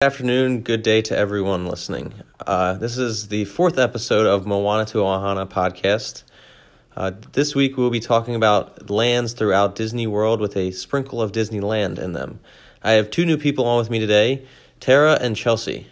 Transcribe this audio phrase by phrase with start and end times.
[0.00, 2.14] Good afternoon, good day to everyone listening.
[2.46, 6.22] Uh, this is the fourth episode of Moana to Ohana podcast.
[6.96, 11.32] Uh, this week we'll be talking about lands throughout Disney World with a sprinkle of
[11.32, 12.38] Disneyland in them.
[12.80, 14.46] I have two new people on with me today,
[14.78, 15.88] Tara and Chelsea.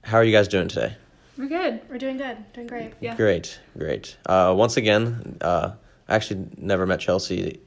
[0.00, 0.96] How are you guys doing today?
[1.36, 1.82] We're good.
[1.90, 2.50] We're doing good.
[2.54, 2.94] Doing great.
[3.00, 3.14] Yeah.
[3.14, 4.16] Great, great.
[4.24, 5.72] Uh, once again, uh,
[6.08, 7.60] I actually never met Chelsea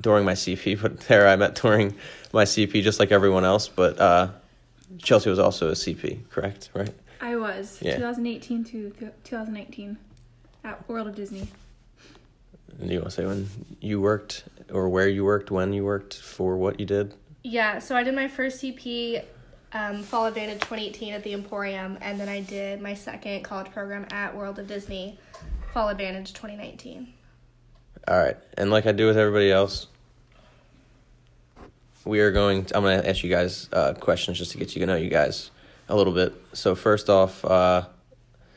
[0.00, 1.94] during my CP, but Tara I met during
[2.32, 3.68] my CP just like everyone else.
[3.68, 4.30] But uh,
[4.98, 6.70] Chelsea was also a CP, correct?
[6.74, 6.94] Right?
[7.20, 7.96] I was Yeah.
[7.96, 9.96] 2018 to th- 2019
[10.64, 11.48] at World of Disney.
[12.80, 13.48] And you want to say when
[13.80, 17.14] you worked or where you worked, when you worked, for what you did?
[17.42, 19.22] Yeah, so I did my first CP
[19.72, 24.06] um, Fall Advantage 2018 at the Emporium, and then I did my second college program
[24.10, 25.18] at World of Disney
[25.72, 27.12] Fall Advantage 2019.
[28.08, 29.86] All right, and like I do with everybody else,
[32.06, 32.64] we are going.
[32.66, 34.96] To, I'm going to ask you guys uh, questions just to get you to know
[34.96, 35.50] you guys
[35.88, 36.34] a little bit.
[36.52, 37.86] So first off, uh,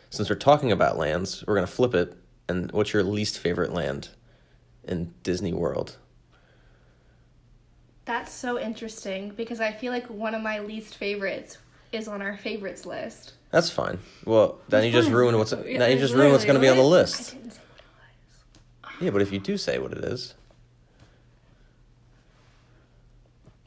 [0.09, 2.15] since we're talking about lands, we're going to flip it.
[2.47, 4.09] And what's your least favorite land
[4.83, 5.97] in Disney World?
[8.05, 11.59] That's so interesting because I feel like one of my least favorites
[11.91, 13.33] is on our favorites list.
[13.51, 13.99] That's fine.
[14.25, 16.69] Well, then you just ruin what's Yeah, now you just ruin what's going to be
[16.69, 17.33] on the list.
[17.33, 17.59] didn't say
[19.01, 20.33] Yeah, but if you do say what it is,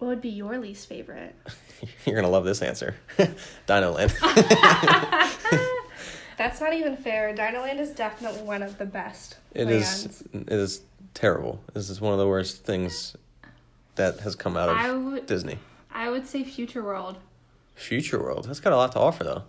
[0.03, 1.33] what would be your least favorite?
[2.05, 2.97] you're going to love this answer.
[3.69, 4.13] Dino Land.
[6.37, 7.33] That's not even fair.
[7.33, 9.85] Dinoland is definitely one of the best It is.
[10.33, 10.49] lands.
[10.51, 10.81] It is
[11.15, 11.63] terrible.
[11.73, 13.17] This is one of the worst things
[13.95, 15.59] that has come out of I would Disney.
[15.93, 17.19] I would say Future World.
[17.77, 18.47] Future World.
[18.47, 19.45] That's got a lot to offer, though.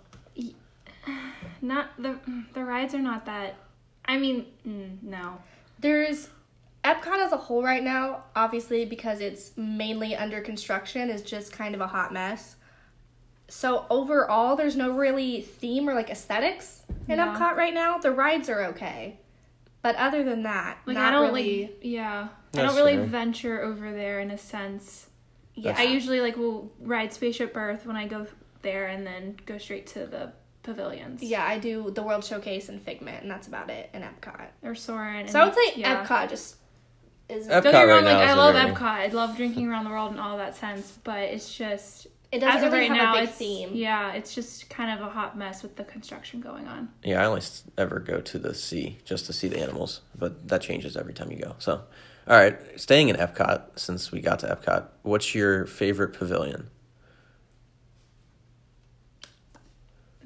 [1.63, 2.19] Not the
[2.53, 3.55] the rides are not that.
[4.05, 5.39] I mean, mm, no.
[5.79, 6.29] There's
[6.83, 11.73] Epcot as a whole right now, obviously because it's mainly under construction, is just kind
[11.75, 12.55] of a hot mess.
[13.47, 17.35] So overall, there's no really theme or like aesthetics in Yeah.
[17.37, 17.97] Epcot right now.
[17.99, 19.19] The rides are okay,
[19.81, 21.61] but other than that, Like not I don't really.
[21.67, 22.27] like yeah.
[22.55, 23.05] I don't really fair.
[23.05, 25.07] venture over there in a sense.
[25.55, 28.27] yeah, I usually like will ride Spaceship Earth when I go
[28.61, 30.31] there and then go straight to the
[30.63, 31.21] pavilions.
[31.21, 34.47] yeah, I do the World Showcase and Figment, and that's about it in Epcot.
[34.63, 35.27] Or Soarin'.
[35.27, 36.05] So I would say yeah.
[36.05, 36.55] Epcot just
[37.33, 37.47] is.
[37.47, 38.81] Ep- Don't get Epcot me wrong, right now like is I a love very- Epcot.
[38.81, 42.57] I love drinking around the world and all that sense, but it's just it doesn't
[42.57, 43.69] as of really right have now, a big it's theme.
[43.73, 46.89] yeah, it's just kind of a hot mess with the construction going on.
[47.03, 47.41] Yeah, I only
[47.77, 51.31] ever go to the sea just to see the animals, but that changes every time
[51.31, 51.55] you go.
[51.59, 51.73] So,
[52.27, 56.69] all right, staying in Epcot since we got to Epcot, what's your favorite pavilion?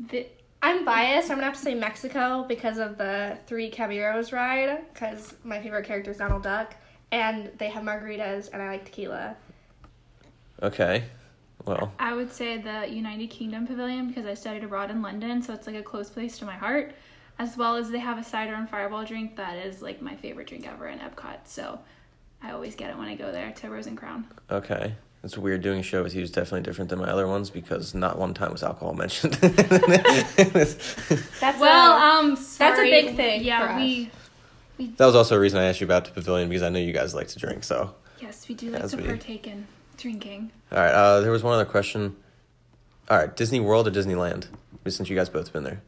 [0.09, 0.27] The,
[0.61, 1.29] I'm biased.
[1.29, 4.79] I'm gonna have to say Mexico because of the Three Caballeros ride.
[4.93, 6.75] Because my favorite character is Donald Duck,
[7.11, 9.35] and they have margaritas, and I like tequila.
[10.61, 11.03] Okay,
[11.65, 15.53] well, I would say the United Kingdom Pavilion because I studied abroad in London, so
[15.53, 16.93] it's like a close place to my heart.
[17.39, 20.47] As well as they have a cider and fireball drink that is like my favorite
[20.47, 21.37] drink ever in Epcot.
[21.45, 21.79] So
[22.41, 24.25] I always get it when I go there to Rose and Crown.
[24.49, 24.95] okay.
[25.23, 27.95] It's weird doing a show with you is definitely different than my other ones because
[27.95, 29.33] not one time was alcohol mentioned.
[29.33, 30.79] That's
[31.41, 33.79] Well, uh, um, that's a big thing Yeah, for
[34.77, 36.79] we that was also a reason I asked you about the pavilion because I know
[36.79, 37.63] you guys like to drink.
[37.63, 39.67] So, yes we do like As to we- partake in
[39.97, 40.51] drinking.
[40.71, 40.91] all right.
[40.93, 42.15] Uh, there was one other question.
[43.09, 44.47] All right, Disney World or Disneyland?
[44.87, 45.81] Since you guys both been there.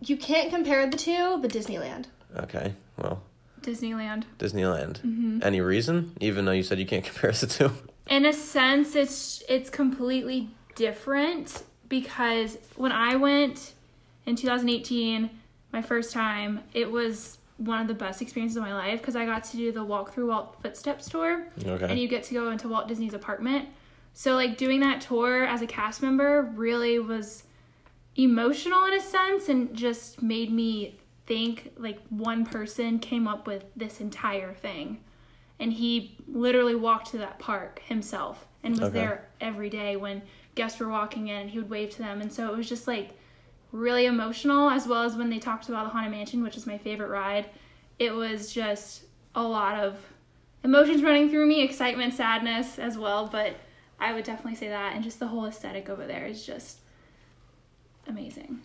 [0.00, 1.40] you can't compare the two.
[1.40, 2.06] The Disneyland.
[2.36, 3.22] Okay, well,
[3.62, 4.24] Disneyland.
[4.38, 5.00] Disneyland.
[5.02, 5.38] Mm-hmm.
[5.42, 6.12] Any reason?
[6.20, 7.70] Even though you said you can't compare the two.
[8.08, 13.72] in a sense it's it's completely different because when i went
[14.26, 15.28] in 2018
[15.72, 19.24] my first time it was one of the best experiences of my life because i
[19.24, 21.86] got to do the walk through walt footsteps tour Okay.
[21.88, 23.68] and you get to go into walt disney's apartment
[24.12, 27.44] so like doing that tour as a cast member really was
[28.16, 33.64] emotional in a sense and just made me think like one person came up with
[33.76, 34.98] this entire thing
[35.58, 38.98] and he literally walked to that park himself and was Okay.
[38.98, 40.22] there every day when
[40.54, 42.86] guests were walking in and he would wave to them and so it was just
[42.86, 43.10] like
[43.76, 46.78] really emotional as well as when they talked about the haunted mansion which is my
[46.78, 47.48] favorite ride.
[47.98, 49.96] It was just a lot of
[50.64, 53.54] emotions running through me excitement sadness as well but
[54.00, 54.94] i would definitely say that.
[54.94, 56.80] And just the whole aesthetic over there is just
[58.06, 58.60] amazing.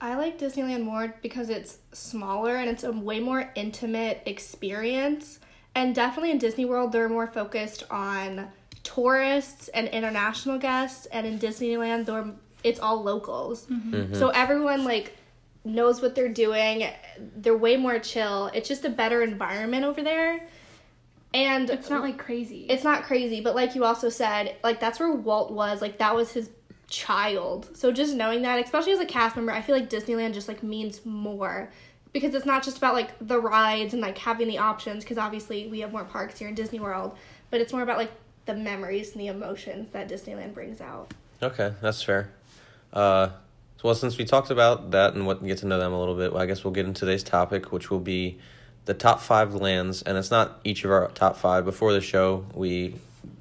[0.00, 5.40] I like Disneyland more because it's smaller and it's a way more intimate experience.
[5.74, 8.48] And definitely in Disney World, they're more focused on
[8.82, 12.32] tourists and international guests, and in Disneyland, they're
[12.64, 13.66] it's all locals.
[13.66, 13.94] Mm-hmm.
[13.94, 14.14] Mm-hmm.
[14.14, 15.16] So everyone like
[15.64, 16.88] knows what they're doing.
[17.36, 18.46] They're way more chill.
[18.54, 20.40] It's just a better environment over there.
[21.32, 22.66] And It's not like crazy.
[22.68, 25.82] it's not crazy, but like you also said, like that's where Walt was.
[25.82, 26.48] Like that was his
[26.88, 27.76] child.
[27.76, 30.62] So just knowing that, especially as a cast member, I feel like Disneyland just like
[30.62, 31.70] means more
[32.12, 35.66] because it's not just about like the rides and like having the options because obviously
[35.66, 37.16] we have more parks here in Disney World,
[37.50, 38.12] but it's more about like
[38.46, 41.12] the memories and the emotions that Disneyland brings out.
[41.42, 42.30] Okay, that's fair.
[42.94, 43.30] Uh,
[43.84, 46.32] well, since we talked about that and what get to know them a little bit,
[46.32, 48.38] well, I guess we'll get into today's topic, which will be
[48.86, 51.66] the top five lands, and it's not each of our top five.
[51.66, 52.94] Before the show, we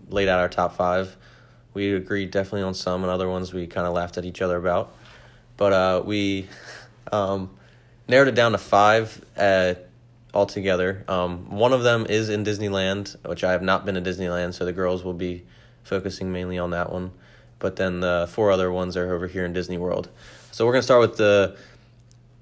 [0.09, 1.15] laid out our top five.
[1.73, 4.57] We agreed definitely on some, and other ones we kind of laughed at each other
[4.57, 4.94] about.
[5.55, 6.50] But uh, we
[7.13, 7.50] um,
[8.09, 9.75] narrowed it down to five uh,
[10.33, 11.05] altogether.
[11.07, 14.65] Um, one of them is in Disneyland, which I have not been to Disneyland, so
[14.65, 15.45] the girls will be
[15.83, 17.11] focusing mainly on that one.
[17.63, 20.10] But then the four other ones are over here in Disney World.
[20.51, 21.56] So we're going to start with the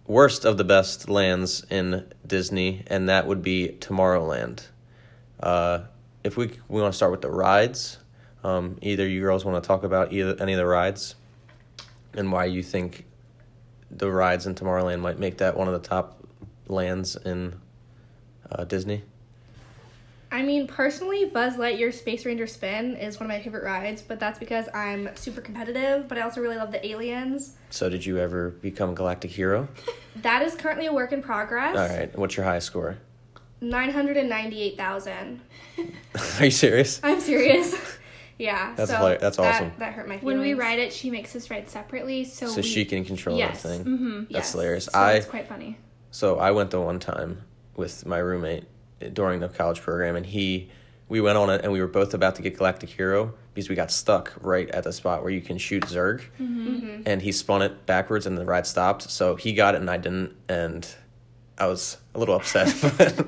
[0.08, 4.66] worst of the best lands in Disney, and that would be Tomorrowland.
[5.40, 5.82] Uh,
[6.24, 8.00] if we we want to start with the rides,
[8.44, 11.14] um, either you girls want to talk about either any of the rides,
[12.16, 13.06] and why you think
[13.92, 16.26] the rides in Tomorrowland might make that one of the top
[16.68, 17.62] lands in
[18.52, 19.04] uh, Disney.
[20.34, 24.18] I mean, personally, Buzz Lightyear Space Ranger Spin is one of my favorite rides, but
[24.20, 27.58] that's because I'm super competitive, but I also really love the aliens.
[27.70, 29.68] So, did you ever become a galactic hero?
[30.18, 31.78] That is currently a work in progress.
[31.78, 32.14] All right.
[32.18, 32.98] What's your highest score?
[33.62, 35.40] 998,000.
[36.40, 37.00] Are you serious?
[37.02, 37.74] I'm serious.
[38.38, 38.74] yeah.
[38.76, 39.72] That's so hilar- that's that- awesome.
[39.80, 40.24] That hurt my feelings.
[40.26, 43.38] when we ride it, she makes us ride separately, so, So we, she can control
[43.38, 43.86] yes, everything.
[43.94, 44.18] Mm-hmm.
[44.20, 44.52] That's Yes.
[44.52, 44.86] hilarious.
[44.86, 45.78] So I it's quite funny.
[46.12, 47.42] so I went the one time
[47.78, 48.66] with my roommate
[49.14, 50.70] during the college program, and he
[51.10, 53.76] we went on it, and we were both about to get Galactic Hero because we
[53.76, 57.02] got stuck right at the spot where you can shoot Zurg, Mm-hmm.
[57.06, 59.10] and he spun it backwards, and the ride stopped.
[59.10, 60.88] So he got it, and I didn't, and
[61.58, 62.74] I was a little upset.
[62.98, 63.28] but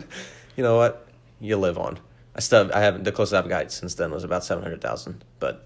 [0.56, 1.08] you know what?
[1.42, 2.00] You live on.
[2.36, 5.24] I still I haven't the closest I've got since then was about seven hundred thousand,
[5.40, 5.66] but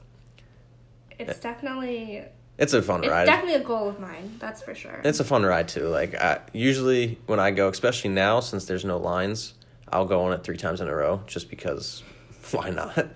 [1.20, 2.24] It's definitely
[2.58, 3.26] it's a fun it's ride.
[3.26, 4.36] definitely a goal of mine.
[4.40, 5.00] That's for sure.
[5.04, 5.88] It's a fun ride too.
[5.88, 9.54] Like I, usually when I go, especially now since there's no lines,
[9.92, 12.04] I'll go on it three times in a row just because
[12.52, 13.08] why not?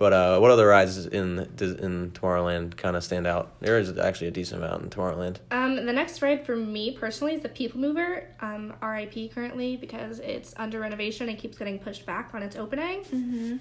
[0.00, 3.60] But uh, what other rides in in Tomorrowland kind of stand out?
[3.60, 5.36] There is actually a decent amount in Tomorrowland.
[5.50, 10.18] Um, the next ride for me personally is the People Mover, um, RIP currently because
[10.20, 13.00] it's under renovation and keeps getting pushed back on its opening.
[13.02, 13.56] Mm-hmm.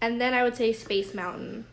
[0.00, 1.66] And then I would say Space Mountain.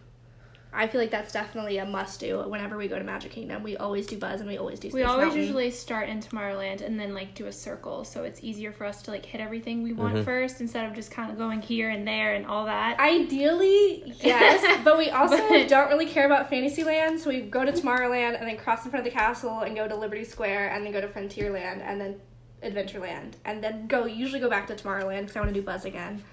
[0.73, 3.61] I feel like that's definitely a must do whenever we go to Magic Kingdom.
[3.61, 5.41] We always do Buzz and we always do Space We always Mountain.
[5.41, 9.01] usually start in Tomorrowland and then like do a circle, so it's easier for us
[9.01, 10.23] to like hit everything we want Mhm.
[10.23, 12.97] first instead of just kind of going here and there and all that.
[12.99, 17.71] Ideally, yes, but we also But- don't really care about Fantasyland, so we go to
[17.73, 20.85] Tomorrowland and then cross in front of the castle and go to Liberty Square and
[20.85, 22.15] then go to Frontierland and then
[22.63, 25.83] Adventureland and then go usually go back to Tomorrowland because I want to do Buzz
[25.83, 26.23] again.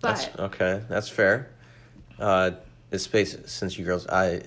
[0.00, 0.82] But That's okay.
[0.88, 1.50] That's fair.
[2.18, 2.52] Uh,
[2.90, 4.06] it's space since you girls.
[4.06, 4.42] I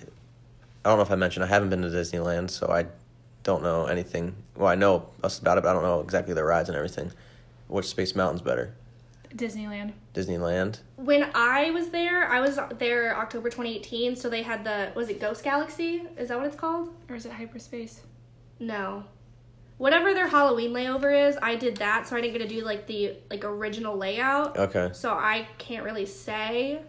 [0.84, 2.86] I don't know if I mentioned I haven't been to Disneyland, so I
[3.44, 4.36] don't know anything.
[4.56, 7.12] Well, I know us about it, but I don't know exactly the rides and everything.
[7.68, 8.74] Which Space Mountain's better?
[9.36, 9.94] Disneyland.
[10.16, 10.80] Disneyland.
[10.96, 15.20] when I was there, I was there October 2018, so they had the was it
[15.20, 16.04] Ghost Galaxy?
[16.18, 16.90] Is that what it's called?
[17.10, 18.02] Or is it hyperspace?
[18.60, 19.04] No.
[19.78, 22.88] Whatever their Halloween layover is, I did that, so I didn't get to do like
[22.88, 24.58] the like original layout.
[24.58, 24.90] Okay.
[24.94, 26.82] So I can't really say.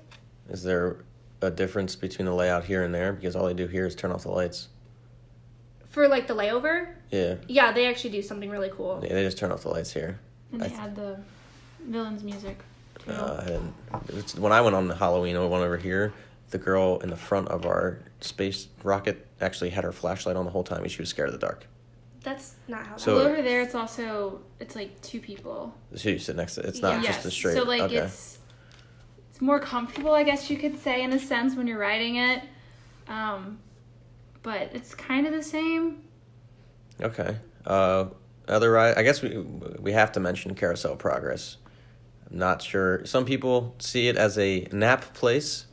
[0.49, 1.05] Is there
[1.43, 3.13] a difference between the layout here and there?
[3.13, 4.69] Because all they do here is turn off the lights.
[5.91, 7.37] For like the layover, Yeah.
[7.49, 9.01] yeah, they actually do something really cool.
[9.03, 10.21] Yeah, they just turn off the lights here.
[10.53, 11.19] And I they th- had the
[11.85, 12.59] villain's music
[13.05, 13.11] too.
[13.11, 13.75] Uh, and
[14.11, 16.13] it's, when I went on the Halloween one over here,
[16.51, 20.51] the girl in the front of our space rocket actually had her flashlight on the
[20.51, 21.67] whole time, and she was scared of the dark.
[22.23, 22.97] That's not how.
[22.97, 25.75] So- well, over there, it's also it's like two people.
[25.95, 27.15] So you sit next to it's not yes.
[27.15, 27.55] just a straight.
[27.55, 27.97] So like okay.
[27.97, 28.39] it's
[29.41, 32.43] it's more comfortable, I guess you could say, in a sense when you're riding it.
[33.09, 33.59] Um,
[34.43, 36.03] but it's kind of the same.
[37.01, 37.39] Okay.
[37.65, 38.07] Uh,
[38.49, 38.99] other ride.
[38.99, 41.57] I guess we we have to mention Carousel Progress.
[42.31, 43.07] I'm not sure.
[43.07, 45.65] Some people see it as a nap place,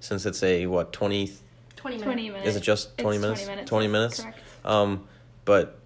[0.00, 1.32] since it's a what twenty.
[1.76, 2.02] 20 minutes.
[2.04, 2.48] Twenty minutes.
[2.48, 3.42] Is it just It's 20 minutes?
[3.44, 3.68] 20 minutes.
[3.70, 4.20] 20 minutes?
[4.20, 4.38] Correct.
[4.64, 5.06] Um,
[5.44, 5.78] but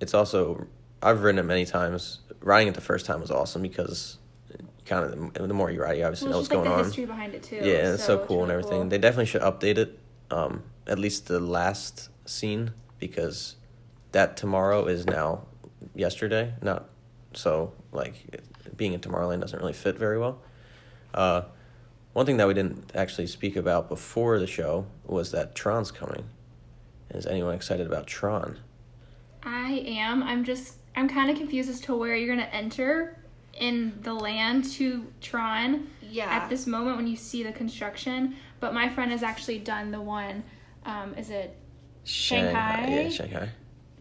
[0.00, 0.66] it's also
[1.00, 2.18] I've ridden it many times.
[2.40, 4.18] Riding it the first time was awesome because
[4.84, 6.84] kind of the more you ride, you obviously Well, know what's like going the on.
[6.84, 7.56] history behind it too.
[7.56, 8.80] Yeah, it's so, cool and really everything.
[8.82, 8.88] cool.
[8.90, 9.98] They definitely should update it.
[10.30, 13.56] Um, at least the last scene because
[14.12, 15.46] that tomorrow is now
[15.94, 16.54] yesterday.
[16.62, 16.88] Not
[17.34, 18.44] so like it,
[18.76, 20.40] being in Tomorrowland doesn't really fit very well.
[21.12, 21.42] Uh,
[22.12, 26.24] one thing that we didn't actually speak about before the show was that Tron's coming.
[27.10, 28.58] Is anyone excited about Tron?
[29.42, 30.22] I am.
[30.22, 30.78] I'm just.
[30.96, 33.18] I'm kind of confused as to where you're gonna enter.
[33.58, 36.26] In the land to Tron Yeah.
[36.30, 38.36] at this moment when you see the construction.
[38.60, 40.42] But my friend has actually done the one.
[40.86, 41.56] Um, is it
[42.04, 42.86] Shanghai?
[42.88, 43.48] Yeah, Shanghai.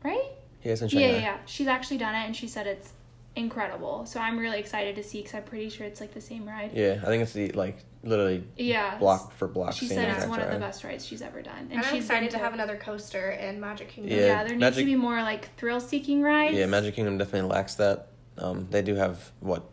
[0.04, 0.22] right?
[0.64, 1.08] Yeah, it's in Yeah, Shanghai.
[1.18, 1.38] yeah, yeah.
[1.46, 2.94] She's actually done it, and she said it's
[3.36, 4.06] incredible.
[4.06, 6.72] So I'm really excited to see because I'm pretty sure it's like the same ride.
[6.74, 8.98] Yeah, I think it's the like literally Yeah.
[8.98, 9.74] block for block.
[9.74, 11.80] She same said it's exact one of the best rides she's ever done, and, and
[11.86, 14.18] I'm she's excited been to have another coaster in Magic Kingdom.
[14.20, 16.56] Yeah, Yeah, there needs to be more like thrill-seeking rides.
[16.56, 18.08] Yeah, Magic Kingdom definitely lacks that.
[18.38, 19.64] Um, they do have what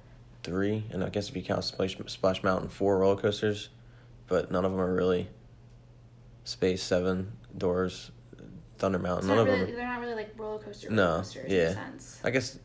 [0.43, 3.69] three, and I guess if you count Splash, Splash Mountain, four roller coasters,
[4.27, 5.29] but none of them are really
[6.45, 8.11] Space Seven Dwarfs,
[8.79, 9.29] Thunder Mountain.
[9.29, 9.77] not None of really, them.
[9.77, 10.91] they're not really like roller coaster.
[10.91, 11.59] No, roller coasters yeah.
[11.63, 12.21] In a sense.
[12.25, 12.59] I guess,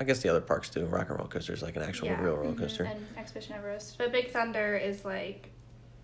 [0.00, 0.84] I guess the other parks do.
[0.86, 2.20] Rock and Roller Coaster is like an actual Yeah.
[2.22, 2.84] real roller Mhm, coaster.
[2.84, 3.98] And Expedition Everest.
[3.98, 5.50] But Big Thunder is like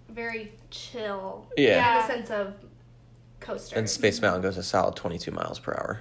[0.09, 1.47] very chill.
[1.57, 1.97] Yeah.
[1.97, 2.54] In the sense of
[3.40, 3.76] coaster.
[3.76, 6.00] And Space Mountain goes a solid twenty-two miles per hour.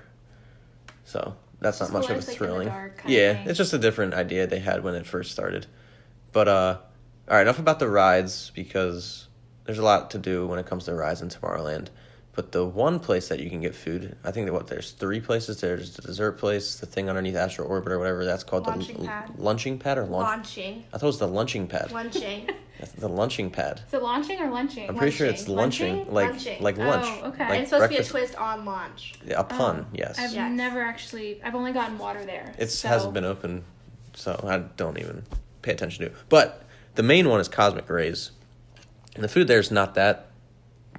[1.05, 2.91] So that's not It's much of a it's, like, in the thrilling.
[3.07, 5.65] yeah, it's just a different idea they had when it first started.
[6.31, 6.77] But uh,
[7.29, 9.27] all right, enough about the rides because
[9.65, 11.87] there's a lot to do when it comes to rides in Tomorrowland.
[12.37, 15.19] But the one place that you can get food, I think that what there's three
[15.19, 15.59] places.
[15.59, 19.07] There's the dessert place, the thing underneath Astro Orbit or whatever that's called Launching the
[19.07, 19.31] pad.
[19.39, 20.23] lunching pad or launch.
[20.27, 20.83] launching.
[20.93, 21.91] I thought it was the lunching pad.
[21.91, 22.47] Lunching.
[22.79, 23.81] That's the lunching pad.
[23.87, 24.87] Is it launching or lunching?
[24.87, 26.13] I'm pretty sure it's lunching, Lunching?
[26.13, 26.61] like Lunching.
[26.61, 26.77] like
[27.23, 27.49] Oh, okay.
[27.49, 28.09] Like it's supposed breakfast.
[28.09, 29.15] to be a twist on launch.
[29.25, 29.57] Yeah, a uh-huh.
[29.57, 30.19] pun, Oh, yes.
[30.19, 30.51] I've Yes.
[30.55, 31.41] never actually.
[31.43, 32.53] I've only gotten water there.
[32.59, 33.63] It so- hasn't been open,
[34.13, 35.23] so I don't even
[35.63, 36.11] pay attention to.
[36.11, 36.17] it.
[36.29, 36.61] But
[36.93, 38.29] the main one is Cosmic Rays,
[39.15, 40.27] and the food there is not that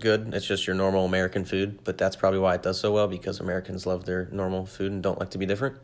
[0.01, 0.33] good.
[0.35, 3.41] It's just your normal American food, but that's probably why it does so well because
[3.41, 5.77] Americans love their normal food and don't like to be different.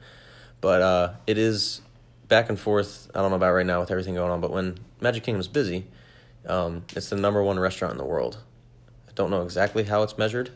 [0.60, 1.80] But uh, it is
[2.28, 3.10] back and forth.
[3.14, 5.86] I don't know about right now with everything going on, but when Magic Kingdom's busy,
[6.46, 8.38] um, it's the number one restaurant in the world.
[9.08, 10.50] I don't know exactly how it's measured.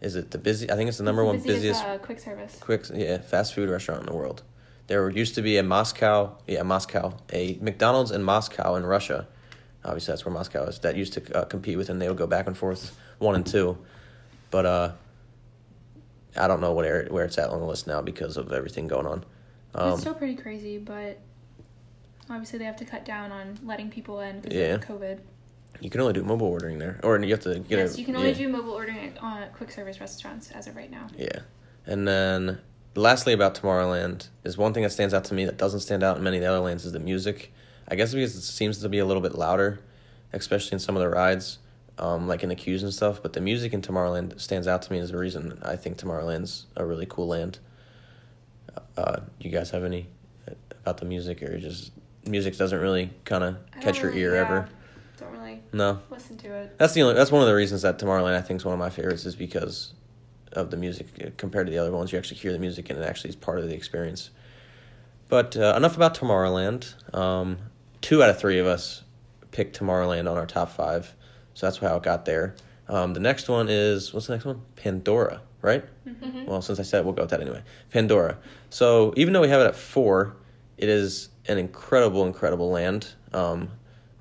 [0.00, 0.70] Is it the busy?
[0.70, 2.58] I think it's the number It's one the busiest, busiest uh, quick service.
[2.60, 4.42] quick yeah fast food restaurant in the world.
[4.86, 9.26] There used to be a Moscow, yeah Moscow, a McDonald's in Moscow in Russia.
[9.84, 10.78] Obviously, that's where Moscow is.
[10.80, 13.46] That used to uh, compete with, and they would go back and forth, one and
[13.46, 13.78] two.
[14.50, 14.92] But uh,
[16.36, 18.86] I don't know what area, where it's at on the list now because of everything
[18.88, 19.24] going on.
[19.74, 21.20] Um, it's still pretty crazy, but
[22.30, 24.74] obviously they have to cut down on letting people in because Yeah.
[24.74, 25.20] of COVID.
[25.80, 28.04] you can only do mobile ordering there, or you have to get yes, a you
[28.04, 28.34] can only yeah.
[28.36, 31.06] do mobile ordering on quick service restaurants as of right now.
[31.16, 31.40] Yeah.
[31.86, 32.58] And then
[32.94, 36.16] lastly about Tomorrowland is one thing that stands out to me that doesn't stand out
[36.16, 37.52] in many of the other lands is the music.
[37.90, 39.80] I guess because it seems to be a little bit louder,
[40.32, 41.58] especially in some of the rides,
[41.98, 43.22] um, like in the queues and stuff.
[43.22, 46.66] But the music in Tomorrowland stands out to me as the reason I think Tomorrowland's
[46.76, 47.58] a really cool land.
[48.96, 50.06] Uh, you guys have any
[50.82, 51.92] about the music, or just
[52.26, 54.68] music doesn't really kind of catch your ear yeah, ever?
[55.18, 56.00] Don't really No.
[56.10, 56.78] listen to it.
[56.78, 57.14] That's the only.
[57.14, 59.34] That's one of the reasons that Tomorrowland I think is one of my favorites is
[59.34, 59.94] because
[60.52, 62.12] of the music uh, compared to the other ones.
[62.12, 64.30] You actually hear the music and it actually is part of the experience.
[65.28, 67.14] But uh, enough about Tomorrowland.
[67.14, 67.58] Um,
[68.00, 69.02] two out of three of us
[69.50, 71.14] picked Tomorrowland on our top five,
[71.54, 72.54] so that's how it got there.
[72.88, 74.62] Um, the next one is what's the next one?
[74.76, 75.84] Pandora, right?
[76.06, 76.46] Mm-hmm.
[76.46, 77.62] Well, since I said it, we'll go with that anyway.
[77.90, 78.38] Pandora.
[78.70, 80.36] So even though we have it at four,
[80.76, 83.08] it is an incredible, incredible land.
[83.32, 83.70] Um,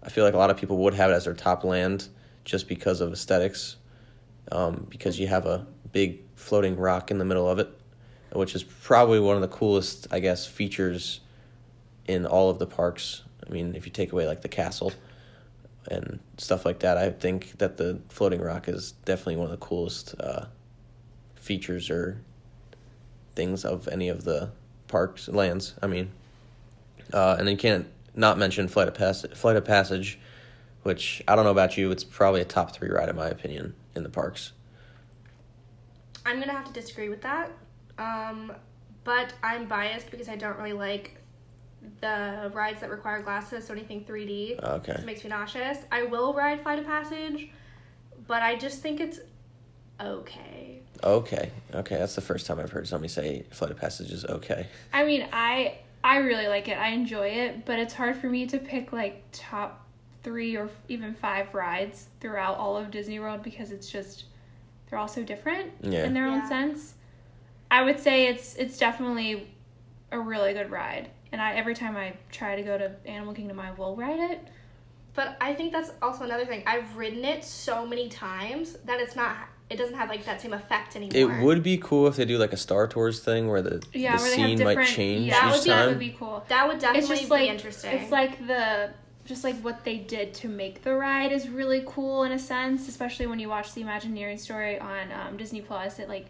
[0.03, 2.07] I feel like a lot of people would have it as their top land
[2.43, 3.77] just because of aesthetics,
[4.51, 7.69] um, because you have a big floating rock in the middle of it,
[8.31, 11.19] which is probably one of the coolest, I guess, features
[12.07, 13.24] in all of the parks.
[13.48, 14.92] I mean, if you take away like the castle
[15.89, 19.66] and stuff like that, I think that the floating rock is definitely one of the
[19.66, 20.46] coolest uh,
[21.36, 22.22] features or
[23.36, 24.51] things of any of the
[24.88, 25.75] parks lands.
[25.82, 26.12] I mean,
[27.13, 29.34] uh, and then you can't not mention Flight of Passage.
[29.36, 30.20] Flight of Passage,
[30.84, 33.75] which I don't know about you, it's probably a top three ride in my opinion
[33.96, 34.51] in the parks.
[36.25, 37.51] I'm gonna have to disagree with that.
[37.98, 38.51] Um,
[39.04, 41.16] but I'm biased because I don't really like
[42.01, 44.62] the rides that require glasses, so anything 3D.
[44.62, 44.93] Okay.
[44.93, 45.77] It makes me nauseous.
[45.91, 47.50] I will ride Flight of Passage,
[48.27, 49.19] but I just think it's
[50.00, 50.79] okay.
[51.03, 51.51] Okay.
[51.74, 51.96] Okay.
[51.98, 54.67] That's the first time I've heard somebody say Flight of Passage is okay.
[54.93, 56.77] I mean, I I really like it.
[56.77, 59.86] I enjoy it, but it's hard for me to pick like top
[60.24, 64.25] three or even five rides throughout all of Disney World because it's just
[64.89, 66.05] they're all so different Yeah.
[66.05, 66.41] in their Yeah.
[66.41, 66.93] own sense.
[67.69, 69.48] I would say it's it's definitely
[70.12, 73.60] a really good ride, and I every time I try to go to Animal Kingdom,
[73.60, 74.48] I will ride it.
[75.13, 76.63] But I think that's also another thing.
[76.67, 79.36] I've ridden it so many times that it's not.
[79.69, 81.17] It doesn't have like that same effect anymore.
[81.39, 84.15] It would be cool if they do like a Star Tours thing where the, Yeah,
[84.15, 85.89] the where scene might change yeah, That each would be- that time.
[85.89, 86.46] would be cool.
[86.48, 87.91] That would definitely it's just like be interesting.
[87.98, 88.91] it's like the
[89.25, 92.88] just like what they did to make the ride is really cool in a sense
[92.88, 96.27] especially when you watch the imagineering story on um, disney plus it like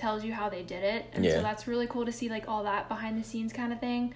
[0.00, 1.36] tells you how they did it and Yeah.
[1.36, 4.14] so that's really cool to see like all that behind the scenes kind of thing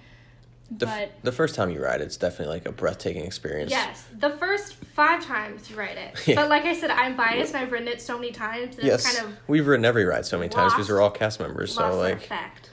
[0.71, 3.71] The, f- but the first time you ride, it's definitely like a breathtaking experience.
[3.71, 6.12] Yes, the first five times you ride it.
[6.26, 6.37] Yeah.
[6.37, 8.76] But like I said, I'm biased and I've ridden it so many times.
[8.83, 11.75] Yes, kind of we've ridden every ride so many times because we're all cast members.
[11.75, 12.71] So like, effect.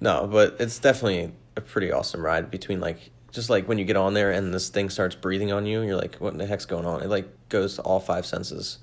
[0.00, 2.48] no, but it's definitely a pretty awesome ride.
[2.48, 5.66] Between like, just like when you get on there and this thing starts breathing on
[5.66, 7.02] you, you're like, what the heck's going on?
[7.02, 8.78] It like goes to all five senses.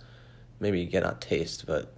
[0.59, 1.93] Maybe you get cannot taste, but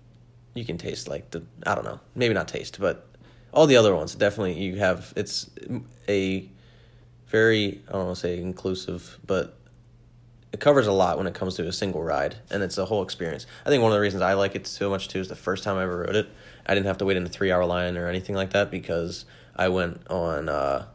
[0.59, 3.07] you can taste like the I don't know, maybe not taste, but
[3.53, 5.13] all the other ones definitely you have.
[5.15, 5.49] It's
[6.07, 6.47] a
[7.27, 9.55] very I don't want to say inclusive, but
[10.51, 13.03] it covers a lot when it comes to a single ride, and it's a whole
[13.03, 13.45] experience.
[13.65, 15.63] I think one of the reasons I like it so much too is the first
[15.63, 16.29] time I ever rode it,
[16.65, 19.25] I didn't have to wait in a three hour line or anything like that because
[19.55, 20.85] I went on uh,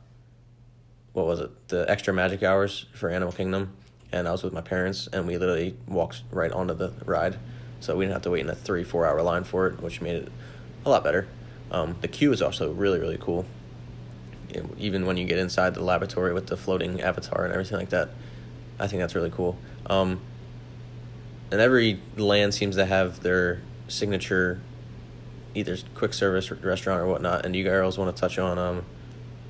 [1.12, 3.72] what was it, the extra magic hours for Animal Kingdom,
[4.12, 7.38] and I was with my parents, and we literally walked right onto the ride,
[7.84, 10.00] so we didn't have to wait in a three four hour line for it, which
[10.00, 10.32] made it
[10.84, 11.28] a lot better.
[11.70, 13.44] Um, the queue is also really really cool.
[14.48, 17.90] It- even when you get inside the laboratory with the floating avatar and everything like
[17.90, 18.08] that,
[18.78, 19.58] I think that's really cool.
[19.86, 20.20] Um,
[21.50, 24.60] and every land seems to have their signature,
[25.54, 27.44] either quick service restaurant or whatnot.
[27.44, 28.84] And you girls want to touch on um,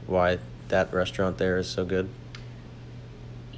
[0.06, 0.38] why
[0.68, 2.08] that restaurant there is so good?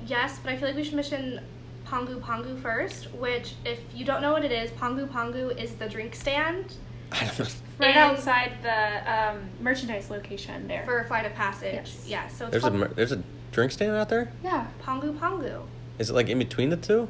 [0.07, 1.41] Yes, but I feel like we should mention
[1.89, 5.89] Pongu Pongu first, which, if you don't know what it is, Pongu Pongu is the
[5.89, 6.75] drink stand
[7.13, 7.47] I don't know.
[7.79, 10.85] right outside the um, merchandise location there.
[10.85, 11.73] for Flight of Passage.
[11.75, 12.05] Yes.
[12.09, 14.33] Yeah, so it's There's a mer- there's a drink stand out there.
[14.43, 15.63] yeah, Pongu Pongu.
[15.99, 17.09] Is it like in between the two?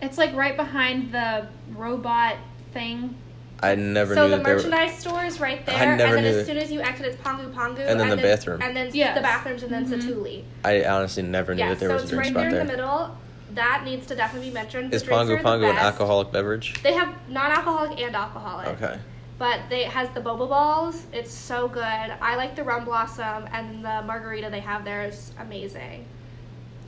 [0.00, 1.46] it's like right behind the
[1.76, 2.34] robot
[2.72, 3.14] thing.
[3.62, 4.54] I never so knew the that there.
[4.56, 6.72] Were, merchandise store is right there, I never and then knew as that- soon as
[6.72, 8.60] you exit, it's Pongu Pongu, And then the bathroom.
[8.62, 9.14] and then Yes.
[9.16, 10.02] the bathrooms, and then Mhm.
[10.02, 10.42] Satuli.
[10.64, 12.56] I honestly never knew Yeah, that there so was a drink right spot there So
[12.56, 12.76] it's in there.
[12.76, 13.18] the middle.
[13.54, 14.94] That needs to definitely be mentioned.
[14.94, 16.82] Is drinks Pongu Pongu an alcoholic beverage?
[16.82, 18.68] They have non-alcoholic and alcoholic.
[18.68, 18.98] Okay.
[19.38, 21.04] But they it has the boba balls.
[21.12, 21.82] It's so good.
[21.82, 26.06] I like the rum blossom and the margarita they have there is amazing.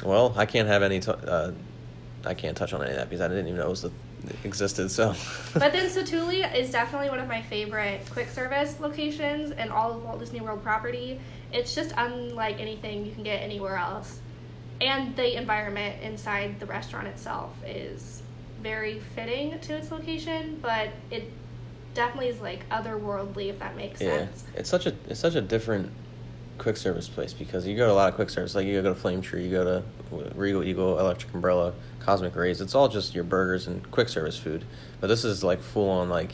[0.05, 1.01] Well, I can't have any.
[1.01, 1.53] T- uh,
[2.25, 3.91] I can't touch on any of that because I didn't even know it was a,
[4.45, 4.91] existed.
[4.91, 5.15] So.
[5.53, 10.03] But then Satuli is definitely one of my favorite quick service locations in all of
[10.03, 11.21] Walt Disney World property.
[11.53, 14.21] It's just unlike anything you can get anywhere else.
[14.81, 18.23] And the environment inside the restaurant itself is
[18.63, 21.31] very fitting to its location, but it
[21.95, 24.45] definitely is like otherworldly if that makes Yeah, sense.
[24.57, 25.91] it's such a it's such a different
[26.59, 28.55] quick service place because you go to a lot of quick service.
[28.55, 29.83] Like you go to Flame Tree, you go to
[30.35, 32.61] Regal Eagle, Electric Umbrella, Cosmic Rays.
[32.61, 34.65] It's all just your burgers and quick service food.
[35.01, 36.33] But this is like full on like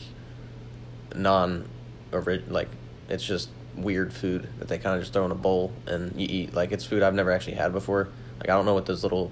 [1.15, 1.67] non,
[2.11, 2.69] ori- like
[3.09, 6.27] it's just weird food that they kind of just throw in a bowl and you
[6.29, 6.53] eat.
[6.53, 8.09] Like it's food I've never actually had before.
[8.41, 9.31] Like I don't know what those little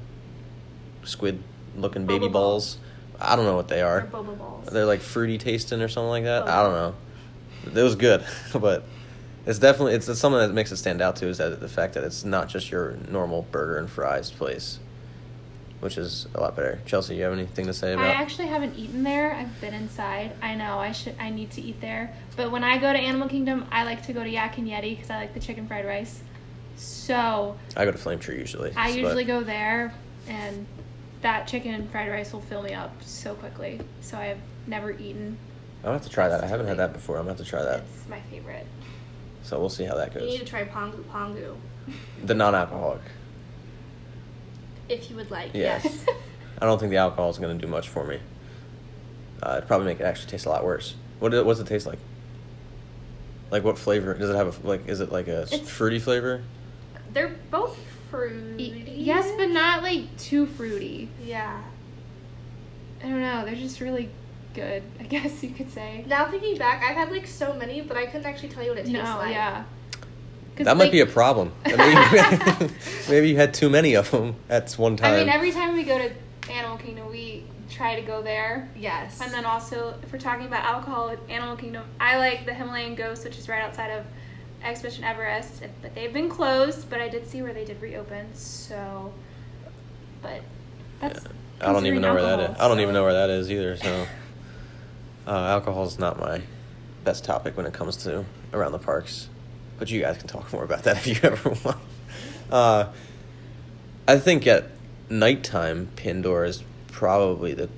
[1.03, 1.41] squid
[1.75, 2.75] looking baby Boba balls.
[2.75, 2.77] balls.
[3.19, 4.03] I don't know what they are.
[4.03, 4.69] boba balls.
[4.71, 6.47] They're like fruity tasting or something like that.
[6.47, 7.79] I don't know.
[7.79, 8.83] It was good, but
[9.47, 11.27] it's definitely it's, it's something that makes it stand out too.
[11.27, 14.77] Is that the fact that it's not just your normal burger and fries place,
[15.79, 16.79] which is a lot better.
[16.85, 18.05] Chelsea, you have anything to say about?
[18.05, 19.33] I actually haven't eaten there.
[19.33, 20.33] I've been inside.
[20.39, 21.15] I know I should.
[21.19, 22.15] I need to eat there.
[22.37, 24.95] But when I go to Animal Kingdom, I like to go to Yak and Yeti
[24.95, 26.21] because I like the chicken fried rice.
[26.79, 28.71] So I go to Flame Tree usually.
[28.75, 29.93] I but- usually go there,
[30.27, 30.65] and
[31.21, 33.81] that chicken and fried rice will fill me up so quickly.
[34.01, 34.37] So I have
[34.67, 35.37] never eaten.
[35.83, 36.43] I'll have to try that.
[36.43, 37.17] I haven't had that before.
[37.17, 37.79] I'm gonna have to try that.
[37.97, 38.65] It's my favorite.
[39.43, 40.23] So we'll see how that goes.
[40.23, 41.55] You need to try Pongu Pongu
[42.23, 43.01] The non-alcoholic.
[44.89, 45.53] if you would like.
[45.53, 45.79] Yeah.
[45.83, 46.05] Yes.
[46.61, 48.19] I don't think the alcohol is gonna do much for me.
[49.41, 50.95] Uh, it'd probably make it actually taste a lot worse.
[51.19, 51.99] What do- what's it taste like?
[53.51, 54.63] Like what flavor does it have?
[54.63, 56.41] A, like is it like a It's- fruity flavor?
[57.13, 57.77] They're both
[58.09, 58.85] fruity.
[58.97, 61.09] yes, but not like too fruity.
[61.23, 61.61] Yeah.
[63.01, 63.45] I don't know.
[63.45, 64.09] They're just really
[64.53, 64.83] good.
[64.99, 66.03] I guess you could say.
[66.07, 68.79] Now thinking back, I've had like so many, but I couldn't actually tell you what
[68.79, 69.31] it tastes No, like.
[69.31, 69.63] yeah.
[70.55, 71.53] 'Cause, That might like, be a problem.
[71.65, 71.77] Maybe,
[73.09, 75.13] maybe you had too many of them at one time.
[75.13, 76.11] I mean, every time we go to
[76.51, 78.67] Animal Kingdom, we try to go there.
[78.75, 79.21] Yes.
[79.21, 82.95] And then also, if we're talking about alcohol at Animal Kingdom, I like the Himalayan
[82.95, 84.05] Ghost, which is right outside of
[84.63, 85.63] Expedition Everest.
[85.81, 88.33] But they've been closed, but I did see where they did reopen.
[88.35, 89.13] So,
[90.21, 90.41] but
[90.99, 91.25] that's.
[91.61, 92.59] I don't even know where that is.
[92.59, 93.75] I don't so- even know where that is either.
[93.77, 94.07] So,
[95.27, 96.41] uh, alcohol is not my
[97.03, 99.29] best topic when it comes to around the parks.
[99.77, 101.77] But you guys can talk more about that if you ever want.
[102.51, 102.91] Uh,
[104.07, 104.65] I think at
[105.09, 107.69] nighttime, Pandora is probably the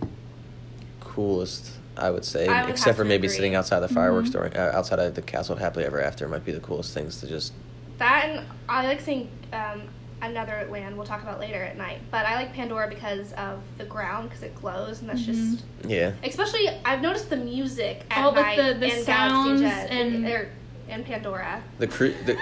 [1.00, 1.72] coolest.
[2.02, 3.36] I would say, I would except for maybe agree.
[3.36, 4.34] sitting outside the fireworks Mhm.
[4.34, 7.20] during uh, outside of the castle at happily ever after might be the coolest things
[7.22, 7.54] to just.
[8.00, 9.84] that and I like seeing um,
[10.24, 12.00] another land we'll talk about later at night.
[12.10, 15.26] But I like Pandora because of the ground because it glows and that's Mhm.
[15.26, 19.62] just Yeah, especially I've noticed the music at Oh, like night the- the in sounds
[19.62, 20.48] Galaxy's Edge and- er,
[20.90, 21.62] in Pandora.
[21.80, 22.38] the cre- the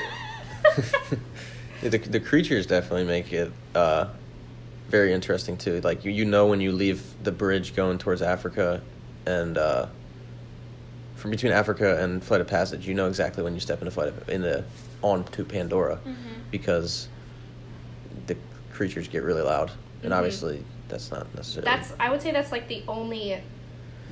[1.81, 4.07] The, the creatures definitely make it uh,
[4.89, 5.79] very interesting too.
[5.79, 8.81] Like you, you know when you leave the bridge going towards Africa,
[9.29, 9.85] and uh,
[11.15, 14.07] from between Africa and Flight of Passage, you know exactly when you step into Flight
[14.09, 14.63] of, into
[15.01, 16.13] on to Pandora, Mm-hmm.
[16.51, 17.07] because
[18.27, 18.35] the
[18.73, 19.71] creatures get really loud,
[20.03, 20.17] and Mhm.
[20.17, 21.65] obviously that's not necessarily.
[21.71, 23.41] That's I would say that's like the only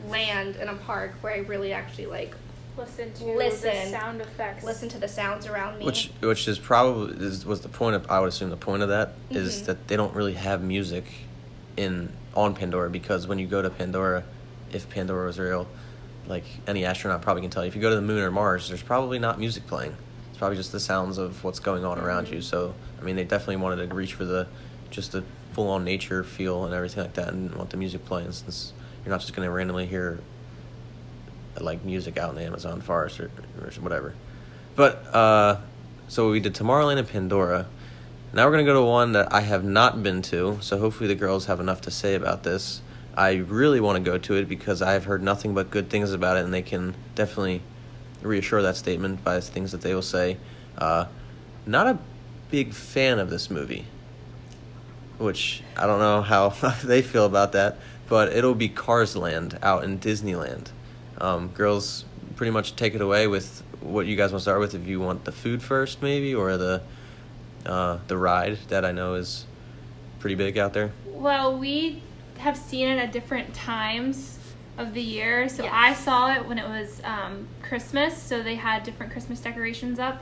[0.08, 2.36] land in a park where I really actually like
[2.78, 3.72] Listen to Listen.
[3.74, 4.64] the sound effects.
[4.64, 5.86] listen to the sounds around me.
[5.86, 8.90] Which which is probably is, was the point of I would assume the point of
[8.90, 9.66] that is Mhm.
[9.66, 11.06] that they don't really have music
[11.76, 14.24] in on Pandora because when you go to Pandora,
[14.72, 15.68] if Pandora was real,
[16.28, 18.68] like any astronaut probably can tell you, if you go to the moon or Mars,
[18.68, 19.96] there's probably not music playing.
[20.30, 22.42] It's probably just the sounds of what's going on around you.
[22.42, 24.48] So I mean, they definitely wanted to reach for the
[24.90, 28.32] just the full on nature feel and everything like that, and want the music playing
[28.32, 30.20] since you're not just gonna randomly hear
[31.60, 34.14] like music out in the Amazon forest or, or whatever.
[34.76, 35.58] But uh,
[36.08, 37.68] so we did Tomorrowland and Pandora.
[38.34, 40.60] Now we're gonna go to one that I have not been to.
[40.62, 42.82] So hopefully the girls have enough to say about this.
[43.18, 46.38] I really want to go to it because I've heard nothing but good things about
[46.38, 47.64] it, and they can definitely
[48.22, 50.38] reassure that statement by things that they will say.
[50.78, 51.08] Uh,
[51.66, 51.98] not a
[52.52, 53.86] big fan of this movie,
[55.18, 56.50] which I don't know how
[56.84, 60.68] they feel about that, but it'll be Cars Land out in Disneyland.
[61.20, 64.76] Um, girls, pretty much take it away with what you guys want to start with.
[64.76, 66.84] If you want the food first, maybe, or the
[67.66, 69.48] uh, the ride that I know is
[70.20, 70.92] pretty big out there.
[71.08, 72.04] Well, we
[72.40, 74.40] have seen it at different times
[74.78, 75.50] of the year.
[75.50, 75.74] So Yes.
[75.76, 78.22] I saw it when it was um, Christmas.
[78.22, 80.22] So they had different Christmas decorations up,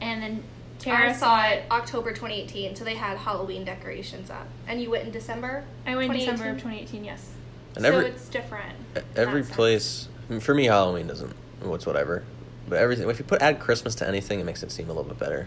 [0.00, 0.42] and then
[0.80, 4.46] Tara I saw it October 2018, so they had Halloween decorations up.
[4.66, 5.64] And you went in December?
[5.86, 7.02] I went in December of 2018?
[7.02, 7.04] 2018.
[7.04, 7.30] Yes.
[7.76, 8.74] And so every- it's different.
[9.16, 9.56] Every that sense.
[9.56, 10.08] place,
[10.40, 11.32] for me, Halloween doesn't.
[11.62, 12.24] What's whatever,
[12.68, 13.08] but everything.
[13.08, 15.46] If you put add Christmas to anything, it makes it seem a little bit better.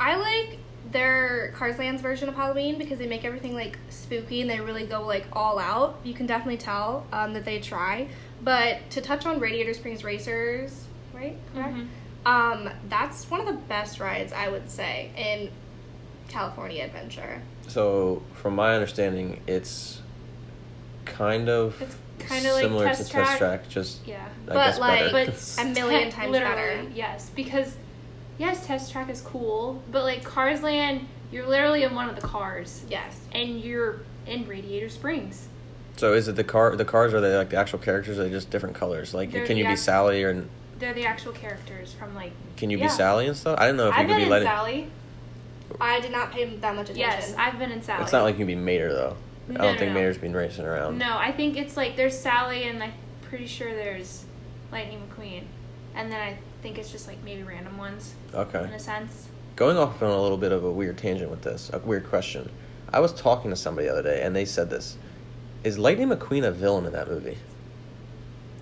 [0.00, 0.58] I like
[0.90, 4.84] their Cars Land's version of Halloween because they make everything like spooky and they really
[4.84, 5.98] go like all out.
[6.04, 8.08] You can definitely tell um, that they try.
[8.42, 11.36] But to touch on Radiator Springs Racers, right?
[11.54, 11.74] Correct?
[11.76, 11.86] Mhm.
[12.26, 15.50] Um, that's one of the best rides I would say in
[16.28, 17.42] California Adventure.
[17.68, 20.00] So, from my understanding, it's
[21.04, 21.96] kind of It's
[22.28, 23.26] kinda like similar Test to Track.
[23.26, 24.24] Test Track, just Yeah.
[24.24, 25.30] I But, guess like- better.
[25.30, 26.84] But A million times better.
[26.94, 27.76] Yes, because
[28.38, 32.22] yes, Test Track is cool, but like Cars Land, you're literally in one of the
[32.22, 33.18] cars, Yes.
[33.32, 35.48] and you're in Radiator Springs.
[35.96, 36.74] so is it the car?
[36.76, 38.18] The cars are they like the actual characters?
[38.18, 39.12] Or are they just different colors?
[39.14, 40.44] Like, They're can you the be act- Sally or
[40.78, 42.32] They're the actual characters from like.
[42.56, 42.84] can you Yeah.
[42.86, 43.58] be Sally and stuff?
[43.58, 44.48] I didn't know if I've you could been be in letting.
[44.48, 44.86] Sally.
[45.80, 46.98] I did not pay that much attention.
[47.00, 48.02] Yes, I've been in Sally.
[48.02, 49.16] It's not like you can be Mater though.
[49.48, 50.00] I No, don't no, think no.
[50.00, 50.98] Mater's been racing around.
[50.98, 52.92] No, I think it's like there's Sally, and I'm
[53.22, 54.24] pretty sure there's
[54.70, 55.44] Lightning McQueen,
[55.94, 58.60] and then I think it's just like maybe random ones Okay.
[58.64, 59.28] in a sense.
[59.56, 62.50] Going off on a little bit of a weird tangent with this, a weird question.
[62.92, 64.96] I was talking to somebody the other day, and they said this:
[65.64, 67.36] Is Lightning McQueen a villain in that movie?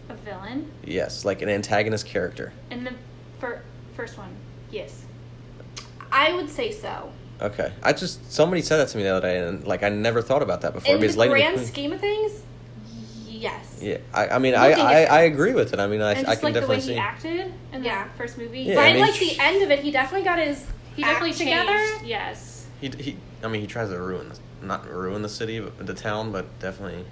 [0.09, 2.53] A villain Yes, like an antagonist character.
[2.71, 2.93] in the
[3.39, 3.63] fir-
[3.97, 4.35] first one.
[4.71, 5.05] Yes.
[6.11, 7.13] I would say so.
[7.41, 10.21] Okay, I just somebody said that to me the other day, and like I never
[10.23, 10.95] thought about that before.
[10.95, 12.43] In the grand McQueen- scheme of things,
[13.41, 13.79] yes.
[13.81, 15.81] Yeah, I, I mean, I, I, I agree with it.
[15.81, 16.99] I mean, I, and I just can like the way definitely he see.
[16.99, 18.05] acted in Yeah.
[18.09, 18.61] the first movie.
[18.61, 20.65] Yeah, By I mean, like sh- the end of it, he definitely got his
[20.97, 21.77] he act definitely together.
[21.79, 22.05] changed.
[22.07, 22.67] Yes.
[22.81, 25.95] He, he, I mean, he tries to ruin, the- not ruin the city, but the
[25.95, 27.05] town, but definitely,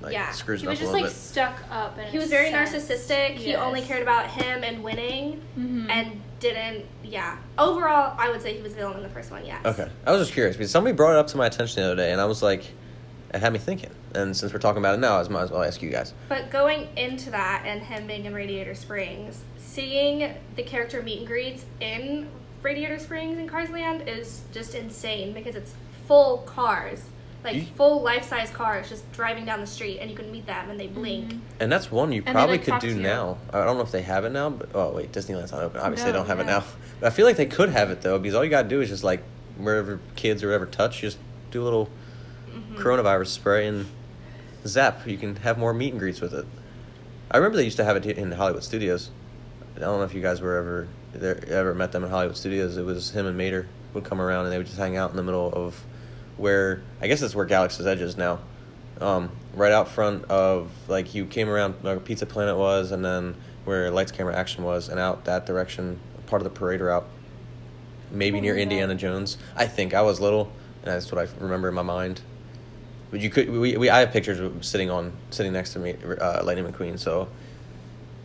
[0.00, 0.30] like, Yeah.
[0.32, 1.18] screws He it up was a just little like bit.
[1.20, 1.98] stuck up.
[1.98, 2.70] In He was very sense.
[2.74, 3.30] narcissistic.
[3.36, 5.90] He only cared about him and winning, mm-hmm.
[5.90, 6.84] and didn't.
[7.04, 7.38] Yeah.
[7.56, 9.46] Overall, I would say he was villain in the first one.
[9.46, 9.64] Yes.
[9.64, 11.96] Okay, I was just curious because somebody brought it up to my attention the other
[11.96, 12.64] day, and I was like,
[13.32, 13.90] it had me thinking.
[14.14, 16.12] And since we're talking about it now, I might as well ask you guys.
[16.28, 21.26] But going into that and him being in Radiator Springs, seeing the character meet and
[21.26, 22.28] greets in
[22.62, 25.74] Radiator Springs and Cars Land is just insane because it's
[26.06, 27.02] full cars.
[27.42, 30.46] Like You- full life size cars just driving down the street and you can meet
[30.46, 31.32] them and they blink.
[31.32, 31.40] Mhm.
[31.58, 33.38] And that's one you they, probably could do now.
[33.52, 35.80] I don't know if they have it now, but oh wait, Disneyland's not open.
[35.80, 36.62] Obviously, they don't have it now.
[37.00, 38.90] But I feel like they could have it though, because all you gotta do is
[38.90, 39.22] just like
[39.58, 41.18] wherever kids or whatever touch, just
[41.50, 41.88] do a little
[42.52, 42.76] Mm-hmm.
[42.82, 43.86] coronavirus spray and
[44.66, 45.06] zap.
[45.06, 46.46] You can have more meet and greets with it.
[47.30, 49.10] I remember they used to have it in Hollywood Studios.
[49.76, 52.76] I don't know if you guys were ever there, ever met them in Hollywood Studios.
[52.76, 55.16] It was him and Mater would come around and they would just hang out in
[55.16, 55.82] the middle of
[56.36, 58.40] where I guess that's where Galaxy's Edge is now.
[59.00, 63.34] Um, right out front of like you came around where Pizza Planet was, and then
[63.64, 67.06] where Lights Camera Action was, and out that direction, part of the parade route.
[68.10, 68.62] Maybe near Oh, yeah.
[68.64, 69.38] Indiana Jones.
[69.56, 72.20] I think I was little, and that's what I remember in my mind.
[73.12, 75.94] But you could we, we I have pictures of sitting on sitting next to me,
[76.20, 76.98] uh, Lightning McQueen.
[76.98, 77.28] So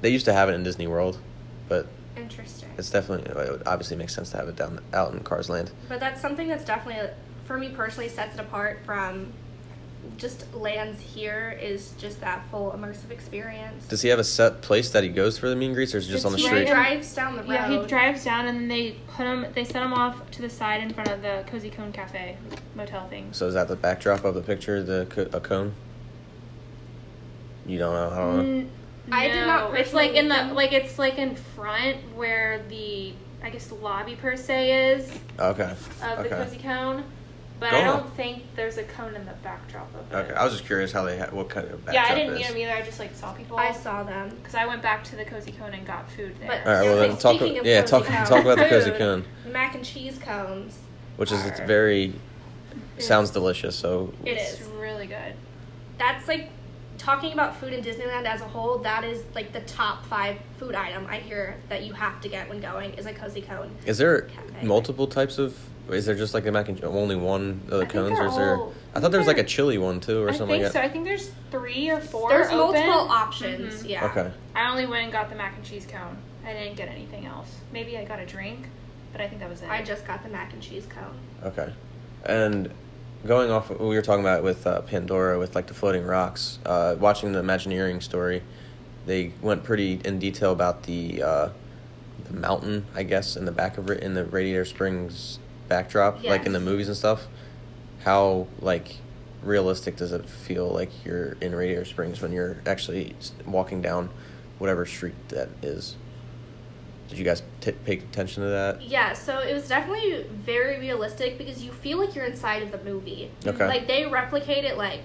[0.01, 1.19] they used to have it in Disney World,
[1.67, 2.69] but Interesting.
[2.77, 5.71] It's definitely it obviously makes sense to have it down out in Cars Land.
[5.89, 7.09] But that's something that's definitely,
[7.45, 9.33] for me personally, sets it apart from
[10.17, 13.85] just lands here is just that full immersive experience.
[13.87, 15.97] Does he have a set place that he goes for the meet and greets, or
[15.99, 16.49] is it just on the street?
[16.49, 16.77] he right street?
[16.77, 17.51] in- drives down the road.
[17.51, 19.45] Yeah, he drives down and then they put him.
[19.53, 22.37] They set him off to the side in front of the Cozy Cone Cafe
[22.75, 23.29] motel thing.
[23.31, 25.73] So is that the backdrop of the picture, the co- a cone?
[27.65, 28.09] You don't know.
[28.09, 28.29] How.
[28.29, 28.57] I don't know.
[28.59, 28.71] N-
[29.11, 30.53] I did not It's like in the know.
[30.53, 35.73] like it's like in front where the I guess the lobby per se is Okay.
[36.03, 37.03] of the Cozy Cone,
[37.59, 40.15] but Go I don't think there's a cone in the backdrop of it.
[40.15, 40.33] Okay.
[40.33, 42.39] I was just curious how they ha- what kind of backdrop yeah, I didn't is.
[42.39, 42.71] meet him either.
[42.71, 43.57] I just like saw people.
[43.57, 44.29] I saw them.
[44.37, 46.47] because I went back to the Cozy Cone and got food there.
[46.63, 46.83] But- All right.
[46.83, 47.35] Well, then like, talk.
[47.37, 50.17] speaking of Yeah, cozy talk cone talk about the cozy food, cone, Mac and cheese
[50.19, 50.77] cones.
[51.17, 52.13] which is it's are- very
[52.99, 53.75] sounds It's- delicious.
[53.75, 54.67] So It it's is.
[54.67, 55.33] really good.
[55.97, 56.49] That's like
[56.99, 58.79] talking about food in Disneyland as a whole.
[58.79, 62.49] That is like the top five food item I hear that you have to get
[62.49, 63.71] when going is a cozy cone.
[63.85, 64.65] is there Cafe.
[64.65, 65.57] multiple types of?
[65.89, 68.25] Is there just like a mac and cheese only one of the I cones, or
[68.27, 68.57] is there?
[68.57, 70.71] all- I thought there was like a chili one too, or I something think like
[70.73, 70.79] so.
[70.79, 70.85] that.
[70.85, 72.29] I think there's three or four.
[72.29, 72.57] There's open.
[72.87, 73.83] multiple options.
[73.83, 73.89] Mhm.
[73.89, 74.05] Yeah.
[74.07, 74.31] Okay.
[74.55, 76.17] I only went and got the mac and cheese cone.
[76.45, 77.49] I didn't get anything else.
[77.71, 78.67] Maybe I got a drink,
[79.11, 79.69] but I think that was it.
[79.69, 81.15] I just got the mac and cheese cone.
[81.43, 81.71] Okay.
[82.25, 82.69] And
[83.25, 86.59] going off what we were talking about with uh, Pandora, with like the floating rocks,
[86.65, 88.41] uh, watching the Imagineering story,
[89.05, 91.49] they went pretty in detail about the uh,
[92.29, 96.45] the mountain, I guess, in the back of it, in the Radiator Springs backdrop, like
[96.45, 97.27] in the movies and stuff.
[98.03, 98.95] How like
[99.43, 104.09] realistic does it feel like you're in Radiator Springs when you're actually walking down
[104.59, 105.95] whatever street that is?
[107.09, 108.81] Did you guys t- pay attention to that?
[108.81, 112.79] Yeah, so it was definitely very realistic because you feel like you're inside of the
[112.83, 113.31] movie.
[113.45, 113.65] Okay.
[113.67, 115.03] Like they replicate it like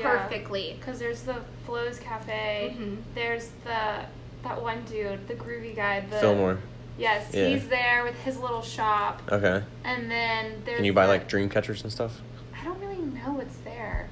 [0.00, 0.76] perfectly.
[0.78, 2.74] Because there's the Flo's Cafe.
[2.78, 2.96] Mhm.
[3.14, 4.06] There's the
[4.42, 6.00] that one dude, the groovy guy.
[6.00, 6.58] The, Fillmore.
[6.98, 7.48] Yes, Yeah.
[7.48, 9.62] he's there with his little shop, Okay.
[9.84, 10.76] and then there's.
[10.76, 12.20] Can you buy like dream catchers and stuff?
[12.58, 14.08] I don't really know what's there.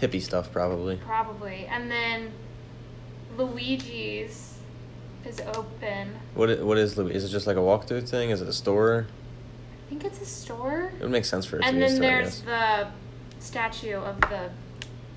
[0.00, 0.96] Hippie stuff, probably.
[0.96, 2.32] Probably, and then
[3.36, 4.58] Luigi's
[5.24, 6.14] is open.
[6.34, 7.14] What what is Louis?
[7.14, 8.30] Is it just like a walkthrough thing?
[8.30, 9.06] Is it a store?
[9.86, 10.92] I think it's a store.
[10.98, 12.10] It would make sense for it to And be a then store.
[12.10, 12.88] I there's the
[13.38, 14.50] statue of the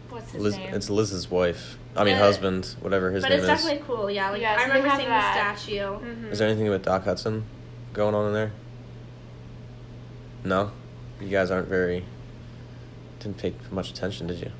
[0.10, 0.74] what's his Liz, name?
[0.74, 1.78] it's Liz's wife.
[1.96, 2.20] I mean Yeah.
[2.20, 3.41] husband, whatever his name is.
[3.41, 3.67] but name it's is.
[3.70, 4.30] definitely cool, yeah.
[4.30, 5.56] Like Yeah, I so they remember have seeing that.
[5.56, 6.06] the statue.
[6.06, 6.32] Mhm.
[6.32, 7.43] Is there anything with Doc Hudson
[7.93, 8.52] going on in there?
[10.43, 10.72] No,
[11.20, 12.06] you guys aren't very.
[13.20, 14.52] Didn't pay much attention, did you?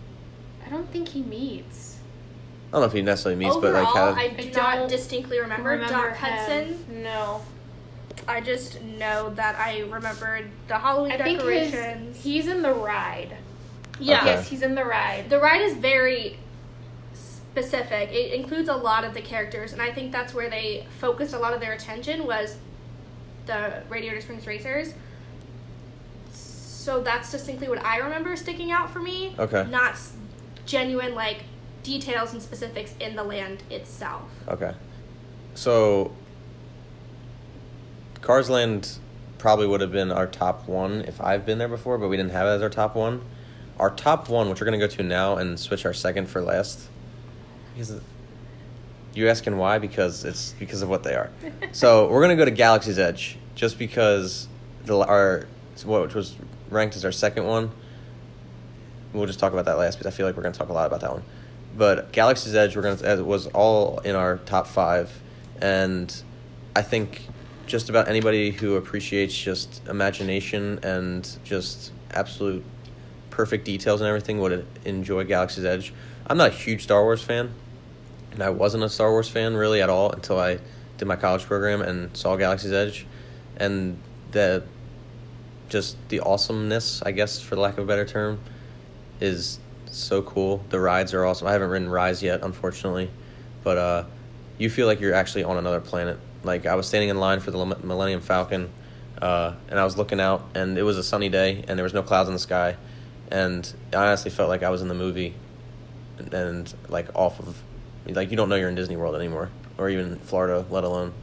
[0.66, 2.00] I don't think he meets.
[2.70, 4.12] I don't know if he necessarily meets, Overall, but like how.
[4.22, 6.32] I do I not don't distinctly remember, Doc him.
[6.32, 6.86] Hudson.
[7.04, 7.42] No.
[8.28, 12.18] I just know that I remembered the Halloween I think his, decorations.
[12.22, 13.38] he's in the ride.
[14.00, 14.18] Yeah.
[14.18, 14.26] Okay.
[14.28, 15.30] Yes, he's in the ride.
[15.30, 16.38] The ride is very
[17.14, 18.12] specific.
[18.12, 21.40] It includes a lot of the characters, and I think that's where they focused a
[21.40, 22.58] lot of their attention was
[23.46, 24.94] the Radiator Springs Racers.
[26.32, 29.36] So that's distinctly what I remember sticking out for me.
[29.38, 29.66] Okay.
[29.70, 30.14] Not s-
[30.66, 31.44] genuine like
[31.84, 34.30] details and specifics in the land itself.
[34.48, 34.74] Okay.
[35.56, 36.12] So,
[38.22, 39.00] Cars Land
[39.38, 42.32] probably would have been our top one if I've been there before, but we didn't
[42.32, 43.22] have it as our top one.
[43.80, 46.42] Our top one, which we're going to go to now and switch our second for
[46.42, 46.88] last.
[47.74, 48.02] Because
[49.14, 49.78] you asking why?
[49.80, 51.30] Because it's because of what they are.
[51.72, 54.48] so we're going to go to Galaxy's Edge just because
[54.86, 55.48] the our
[55.86, 56.36] what which was
[56.70, 57.72] ranked as our second one.
[59.14, 60.74] We'll just talk about that last because I feel like we're going to talk a
[60.74, 61.24] lot about that one.
[61.78, 65.12] But Galaxy's Edge, we're gonna it was all in our top five,
[65.62, 66.14] and
[66.76, 67.22] I think
[67.68, 72.64] just about anybody who appreciates just imagination and just absolute
[73.38, 75.94] perfect details and everything would enjoy Galaxy's Edge.
[76.26, 77.54] I'm not a huge Star Wars fan,
[78.32, 80.58] and I wasn't a Star Wars fan really at all until I
[80.98, 83.06] did my college program and saw Galaxy's Edge,
[83.56, 84.00] and
[84.32, 84.64] the
[85.70, 88.40] just the awesomeness, I guess, for lack of a better term,
[89.22, 90.64] is so cool.
[90.70, 91.48] The rides are awesome.
[91.48, 93.12] I haven't ridden Rise yet, unfortunately,
[93.64, 94.04] but uh,
[94.58, 96.18] you feel like you're actually on another planet.
[96.44, 98.72] Like I was standing in line for the Millennium Falcon,
[99.22, 101.94] uh, and I was looking out, and it was a sunny day, and there was
[101.94, 102.78] no clouds in the sky,
[103.32, 105.34] and I honestly felt like I was in the movie,
[106.18, 107.62] and, and like off of,
[108.08, 111.14] like you don't know you're in Disney World anymore, or even Florida, let alone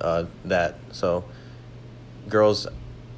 [0.00, 0.76] uh, that.
[0.92, 1.24] So,
[2.28, 2.66] girls,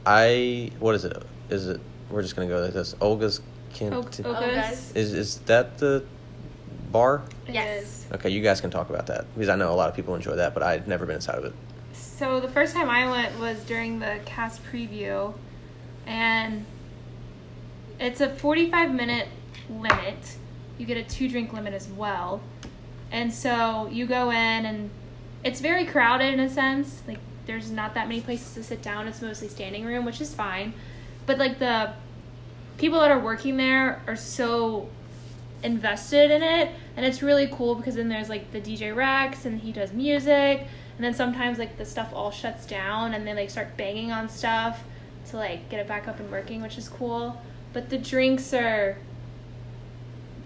[0.06, 1.22] I what is it?
[1.50, 1.80] Is it?
[2.10, 2.94] We're just gonna go like this.
[3.00, 3.40] Olga's
[3.74, 3.94] can't.
[3.94, 4.54] Ok- Oh, Oga's.
[4.56, 4.92] guys.
[4.94, 6.04] Is is that the
[6.90, 7.22] bar?
[7.46, 8.06] Yes.
[8.12, 10.36] Okay, you guys can talk about that because I know a lot of people enjoy
[10.36, 11.52] that, but I've never been inside of it.
[11.92, 15.34] So the first time I went was during the cast preview,
[16.06, 16.64] and
[17.98, 19.28] it's a 45 minute
[19.70, 20.36] limit.
[20.78, 22.40] You get a two drink limit as well.
[23.10, 24.90] And so you go in, and
[25.42, 27.02] it's very crowded in a sense.
[27.06, 29.08] Like there's not that many places to sit down.
[29.08, 30.74] It's mostly standing room, which is fine.
[31.26, 31.94] But like the
[32.76, 34.88] people that are working there are so
[35.64, 39.60] invested in it and it's really cool because then there's like the DJ Rex and
[39.60, 40.64] he does music
[40.96, 44.28] and then sometimes like the stuff all shuts down and they like start banging on
[44.28, 44.84] stuff
[45.30, 47.40] to like get it back up and working, which is cool.
[47.72, 48.98] But the drinks are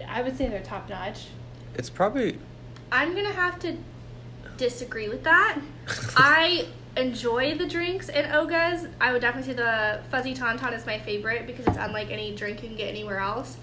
[0.07, 1.27] I would say they're top notch.
[1.75, 2.39] It's probably
[2.91, 3.77] I'm gonna have to
[4.57, 5.59] disagree with that.
[6.15, 8.87] I enjoy the drinks in Oga's.
[9.01, 12.61] I would definitely say the fuzzy tauntaun is my favorite because it's unlike any drink
[12.61, 13.57] you can get anywhere else.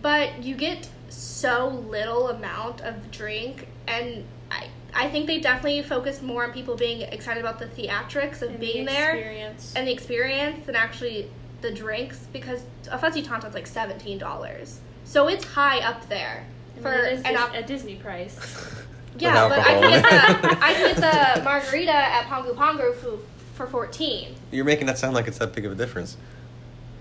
[0.00, 6.22] But you get so little amount of drink, and I I think they definitely focus
[6.22, 9.92] more on people being excited about the theatrics of And being the there and the
[9.92, 11.30] experience than actually
[11.64, 16.74] the drinks because a fuzzy tauntaun's like seventeen dollars, so it's high up there I
[16.74, 18.36] mean, for it is an op- a Disney price.
[19.18, 20.02] yeah, but I can get
[20.42, 23.18] the I can get the margarita at Pongu Pongu for,
[23.54, 24.34] for fourteen.
[24.52, 26.16] you're making that sound like it's that big of a difference.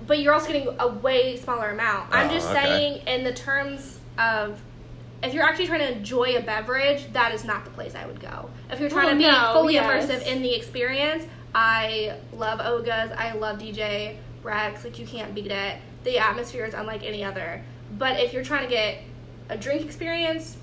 [0.07, 2.09] But you're also getting a way smaller amount.
[2.11, 2.61] I'm Oh, just okay.
[2.63, 4.59] saying in the terms of
[5.23, 8.19] if you're actually trying to enjoy a beverage, that is not the place I would
[8.19, 8.49] go.
[8.69, 10.05] If you're trying Well, to oh, be no, fully yes.
[10.09, 11.23] immersive in the experience,
[11.55, 15.77] I love Oga's, I love DJ Rex, like you can't beat it.
[16.03, 17.63] The atmosphere is unlike any other.
[17.97, 18.99] But if you're trying to get
[19.49, 20.57] a drink experience,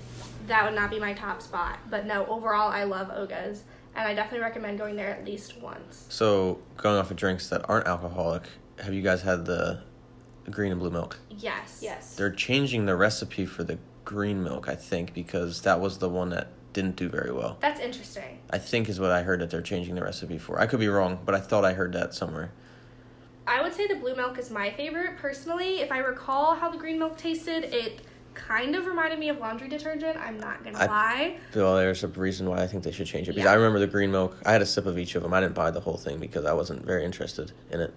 [0.47, 1.79] that would not be my top spot.
[1.89, 3.63] But no, overall I love Oga's
[3.95, 6.05] and I definitely recommend going there at least once.
[6.09, 8.43] So going off of drinks that aren't alcoholic,
[8.79, 9.81] have you guys had the
[10.49, 11.19] green and blue milk?
[11.29, 11.79] Yes.
[11.81, 12.15] yes.
[12.15, 16.29] They're changing the recipe for the green milk, I think, because that was the one
[16.29, 17.57] that didn't do very well.
[17.59, 18.39] That's interesting.
[18.49, 20.59] I think is what I heard that they're changing the recipe for.
[20.59, 22.51] I could be wrong, but I thought I heard that somewhere.
[23.47, 25.81] I would say the blue milk is my favorite personally.
[25.81, 28.01] If I recall how the green milk tasted, it
[28.33, 30.17] kind of reminded me of laundry detergent.
[30.17, 31.37] I'm not gonna I- lie.
[31.55, 33.31] Well, there's a reason why I think they should change it.
[33.31, 33.51] Because Yeah.
[33.51, 34.37] I remember the green milk.
[34.45, 35.33] I had a sip of each of them.
[35.33, 37.93] I didn't buy the whole thing because I wasn't very interested in it.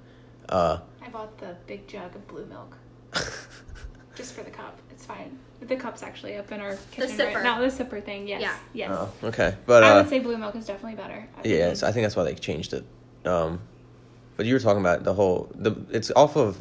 [0.49, 2.77] Uh, I bought the big jug of blue milk
[4.15, 4.79] just for the cup.
[4.91, 5.39] It's fine.
[5.61, 7.35] The cup's actually up in our kitchen sipper.
[7.37, 7.61] right now.
[7.61, 8.43] The sipper thing, yes.
[8.43, 8.57] Yeah.
[8.73, 8.91] Yes.
[8.93, 11.27] oh, okay, but I uh, would say blue milk is definitely better.
[11.37, 12.85] I yeah, so I think that's why they changed it.
[13.25, 13.61] Um,
[14.37, 15.75] but you were talking about the whole the.
[15.91, 16.57] It's off of.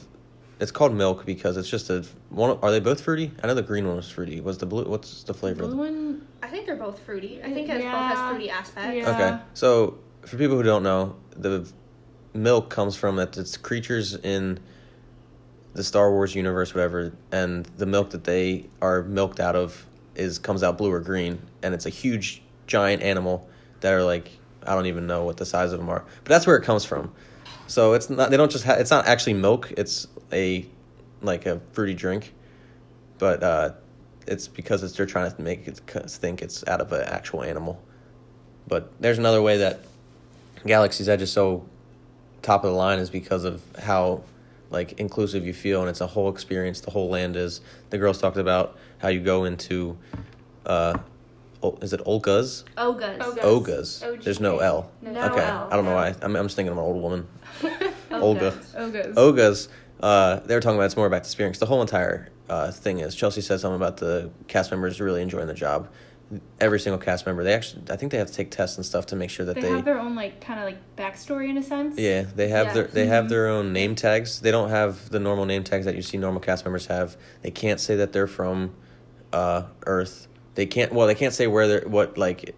[0.60, 2.58] It's called milk because it's just a one.
[2.62, 3.32] Are they both fruity?
[3.42, 4.40] I know the green one was fruity.
[4.40, 4.86] Was the blue?
[4.86, 5.64] What's the flavor?
[5.64, 6.28] of blue one.
[6.42, 7.42] I think they're both fruity.
[7.44, 8.96] I think it both has fruity aspects.
[8.96, 9.10] Yeah.
[9.10, 11.68] Okay, so for people who don't know, the
[12.34, 14.60] milk comes from that it's creatures in
[15.74, 20.38] the Star Wars universe, whatever, and the milk that they are milked out of is
[20.38, 23.50] comes out blue or green, and it's a huge giant animal
[23.82, 24.30] that are like
[24.66, 26.86] I don't even know what the size of them are, but that's where it comes
[26.86, 27.14] from.
[27.74, 30.64] So it's not they don't just ha- it's not actually milk; it's a
[31.24, 32.32] like a fruity drink,
[33.18, 33.72] but uh,
[34.28, 37.82] it's because it's they're trying to make it think it's out of an actual animal.
[38.68, 39.80] But there's another way that
[40.68, 41.66] Galaxy's Edge is so
[42.44, 44.22] top of the line is because of how
[44.70, 48.20] like inclusive you feel and it's a whole experience the whole land is the girls
[48.20, 49.98] talked about how you go into
[50.66, 50.96] uh
[51.64, 52.66] Ol- is it Olga's?
[52.78, 53.18] Ogas.
[53.20, 53.44] Ogas.
[53.44, 54.04] Oga's.
[54.04, 54.24] O-G-A.
[54.24, 54.92] There's no L.
[55.02, 55.42] No okay.
[55.42, 55.96] L, I don't know no.
[55.96, 56.16] why.
[56.22, 57.28] I'm, I'm just thinking of an old woman.
[58.12, 58.52] Olga.
[58.76, 59.14] Ogas.
[59.18, 59.70] Oga's,
[60.02, 61.58] uh, they were talking about it's more about the experience.
[61.60, 63.16] The whole entire uh, thing is.
[63.16, 65.90] Chelsea said something about the cast members really enjoying the job.
[66.60, 69.06] Every single cast member, they actually, I think they have to take tests and stuff
[69.08, 71.58] to make sure that They, they, have their own like kind of like backstory in
[71.58, 71.98] a sense.
[71.98, 72.74] yeah, they have Yeah.
[72.74, 74.40] their they have their own name tags.
[74.42, 77.18] They don't have the normal name tags that you see normal cast members have.
[77.44, 78.74] They can't say that they're from
[79.32, 80.28] uh, Earth.
[80.56, 80.94] They can't.
[80.94, 82.56] Well, they can't say where they're what like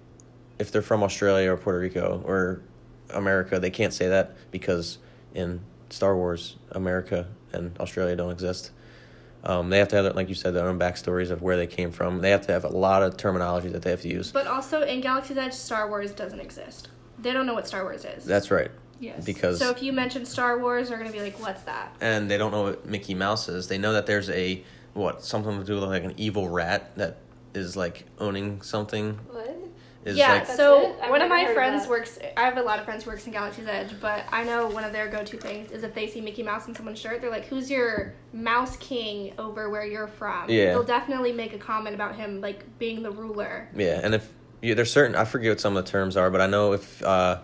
[0.60, 2.62] if they're from Australia or Puerto Rico or
[3.10, 3.60] America.
[3.60, 4.97] They can't say that because
[5.34, 8.71] in Star Wars, America and Australia don't exist.
[9.43, 11.91] Um, they have to have, like you said, their own backstories of where they came
[11.91, 12.19] from.
[12.19, 14.31] They have to have a lot of terminology that they have to use.
[14.31, 16.89] But also in Galaxy's Edge, Star Wars doesn't exist.
[17.19, 18.25] They don't know what Star Wars is.
[18.25, 18.71] That's right.
[18.99, 19.23] Yes.
[19.23, 22.38] Because so if you mention Star Wars, they're gonna be like, "What's that?" and they
[22.38, 23.67] don't know what Mickey Mouse is.
[23.67, 27.17] They know that there's a what something to do with like an evil rat that
[27.56, 29.20] is like owning something.
[29.32, 29.56] what?
[30.06, 30.34] Is yeah.
[30.34, 32.20] like so one of my heard of friends works.
[32.38, 34.84] I have a lot of friends who works in Galaxy's Edge, but I know one
[34.84, 37.46] of their go-to things is if they see Mickey Mouse on someone's shirt, they're like,
[37.46, 40.65] "Who's your Mouse King over where you're from?" Yeah.
[40.65, 43.67] They'll definitely make a comment about him like being the ruler.
[43.75, 46.40] yeah, and if yeah, there's certain I forget what some of the terms are, but
[46.40, 47.42] I know if uh,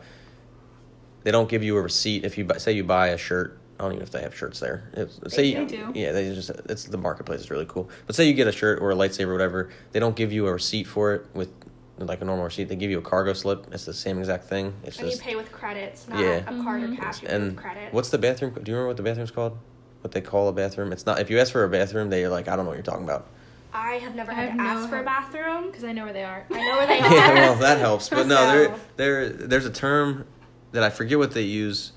[1.24, 3.58] they don't give you a receipt if you buy, say you buy a shirt.
[3.82, 4.84] I don't even know if they have shirts there.
[4.94, 5.92] If, say you, They do.
[5.96, 7.90] Yeah, they just it's the marketplace is really cool.
[8.06, 10.46] But say you get a shirt or a lightsaber or whatever, they don't give you
[10.46, 11.50] a receipt for it with
[11.98, 12.66] like a normal receipt.
[12.70, 13.66] They give you a cargo slip.
[13.72, 14.74] It's the same exact thing.
[14.84, 16.38] It's And you pay with credits, not Yeah.
[16.48, 16.98] a card or Mhm.
[17.00, 17.24] cash.
[17.24, 17.92] You pay and with credit.
[17.92, 18.52] what's the bathroom?
[18.54, 19.58] Do you remember what the bathroom's called?
[20.02, 20.92] What they call a bathroom?
[20.92, 21.20] It's not.
[21.20, 23.26] If you ask for a bathroom, they're like, I don't know what you're talking about.
[23.74, 25.68] I have never I had have to no ask for a bathroom.
[25.68, 26.46] Because I know where they are.
[26.52, 27.14] I know where they are.
[27.14, 28.10] yeah, well, that helps.
[28.10, 30.26] But no, there, there, there's a term
[30.72, 31.92] that I forget what they use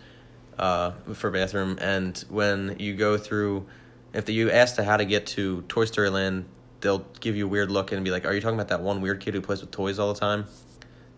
[0.58, 3.66] uh, for bathroom, and when you go through,
[4.12, 6.46] if you ask how to get to Toy Story Land,
[6.80, 9.00] they'll give you a weird look and be like, "Are you talking about that one
[9.00, 10.46] weird kid who plays with toys all the time?"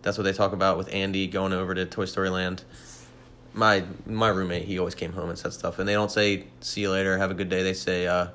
[0.01, 2.63] That's what they talk about with Andy going over to Toy Story Land.
[3.53, 6.81] My my roommate, he always came home and said stuff, and they don't say "see
[6.81, 8.27] you later," "have a good day." They say uh,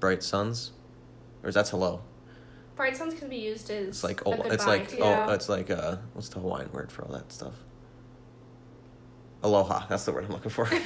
[0.00, 0.72] "bright suns,"
[1.42, 2.00] or is that's hello?
[2.76, 4.98] Bright suns can be used as It's like a oh, it's like too.
[5.00, 7.54] oh, it's like uh, what's the Hawaiian word for all that stuff?
[9.44, 9.86] Aloha.
[9.88, 10.68] That's the word I'm looking for.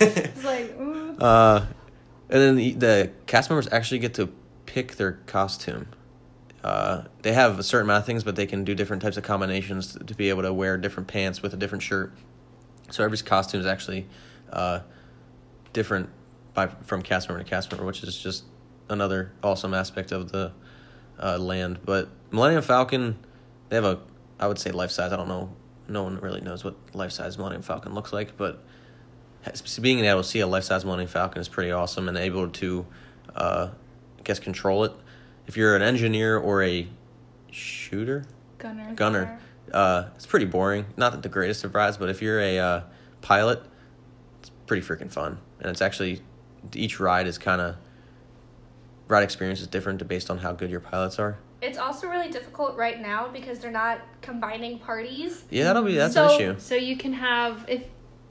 [0.00, 1.20] It's like, mm.
[1.20, 1.66] uh,
[2.30, 4.32] and then the, the cast members actually get to
[4.64, 5.88] pick their costume.
[6.62, 9.24] Uh, they have a certain amount of things, but they can do different types of
[9.24, 12.12] combinations to, to be able to wear different pants with a different shirt.
[12.90, 14.06] So every costume is actually
[14.52, 14.80] uh,
[15.72, 16.10] different
[16.54, 18.44] by from cast member to cast member, which is just
[18.88, 20.52] another awesome aspect of the
[21.20, 21.80] uh, land.
[21.84, 23.18] But Millennium Falcon,
[23.68, 23.98] they have a,
[24.38, 25.12] I would say life size.
[25.12, 25.50] I don't know.
[25.88, 28.62] No one really knows what life size Millennium Falcon looks like, but
[29.80, 32.86] being able to see a life size Millennium Falcon is pretty awesome, and able to,
[33.34, 33.70] uh,
[34.18, 34.92] I guess, control it.
[35.46, 36.88] If you're an engineer or a
[37.50, 38.26] shooter,
[38.58, 38.94] Gunner.
[38.94, 39.40] gunner,
[39.72, 40.86] uh, it's pretty boring.
[40.96, 42.82] Not the greatest of rides, but if you're a uh,
[43.22, 43.62] pilot,
[44.40, 45.38] it's pretty freaking fun.
[45.60, 46.20] And it's actually
[46.74, 47.76] each ride is kind of
[49.06, 51.38] ride experience is different based on how good your pilots are.
[51.60, 55.44] It's also really difficult right now because they're not combining parties.
[55.50, 56.54] Yeah, that'll be that's so, an issue.
[56.58, 57.82] So you can have if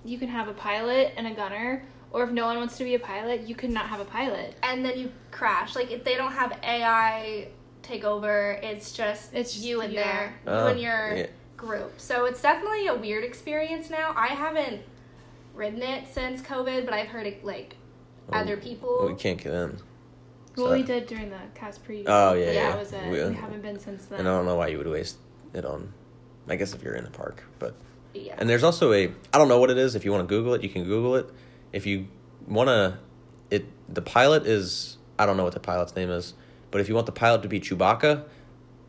[0.05, 2.95] you can have a pilot and a gunner, or if no one wants to be
[2.95, 4.55] a pilot, you could not have a pilot.
[4.63, 5.75] and then you crash.
[5.75, 7.49] Like if they don't have AI
[7.83, 10.03] take over, it's just It's it's you and yeah.
[10.03, 11.25] their Oh, you and your yeah.
[11.57, 11.93] group.
[11.99, 14.13] So it's definitely a weird experience now.
[14.15, 14.81] I haven't
[15.53, 17.75] ridden it since COVID, but I've heard it like
[18.31, 19.07] Oh, other people.
[19.09, 19.77] We can't get in.
[20.57, 22.05] Well, So- we did during the cast preview.
[22.07, 22.71] Oh, yeah, yeah.
[22.71, 23.03] That was it.
[23.05, 24.19] We- We, haven't been since then.
[24.19, 25.17] And I don't know why you would waste
[25.53, 25.93] it on.
[26.49, 27.75] I guess if you're in the park, but
[28.13, 28.35] yeah.
[28.37, 29.95] And there's also a I don't know what it is.
[29.95, 31.29] If you want to Google it, you can Google it.
[31.73, 32.07] If you
[32.47, 32.97] want to,
[33.51, 36.33] it the pilot is I don't know what the pilot's name is,
[36.71, 38.23] but if you want the pilot to be Chewbacca,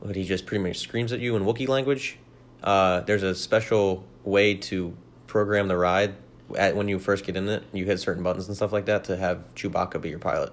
[0.00, 2.18] but he just pretty much screams at you in Wookiee language,
[2.62, 4.96] uh, there's a special way to
[5.26, 6.14] program the ride
[6.56, 7.64] at when you first get in it.
[7.72, 10.52] You hit certain buttons and stuff like that to have Chewbacca be your pilot.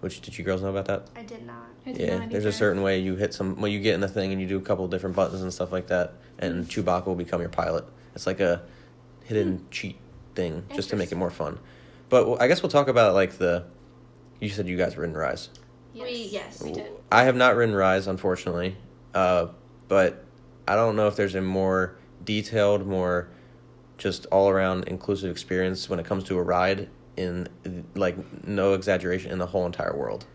[0.00, 1.08] Which did you girls know about that?
[1.16, 1.66] I did not.
[1.86, 3.56] I did Yeah, not there's a certain way you hit some.
[3.56, 5.52] Well, you get in the thing and you do a couple of different buttons and
[5.52, 7.84] stuff like that, and Chewbacca will become your pilot.
[8.14, 8.62] It's like a
[9.24, 9.96] hidden cheat
[10.34, 11.58] thing, just to make it more fun.
[12.08, 13.64] But I guess we'll talk about like the.
[14.40, 15.48] You said you guys ridden Rise.
[15.94, 16.04] Yes.
[16.04, 16.62] We- yes.
[16.62, 16.92] we did.
[17.10, 18.76] I have not ridden Rise, unfortunately,
[19.14, 19.46] uh,
[19.88, 20.24] but
[20.68, 23.28] I don't know if there's a more detailed, more
[23.96, 27.48] just all around inclusive experience when it comes to a ride in
[27.94, 30.26] like no exaggeration in the whole entire world.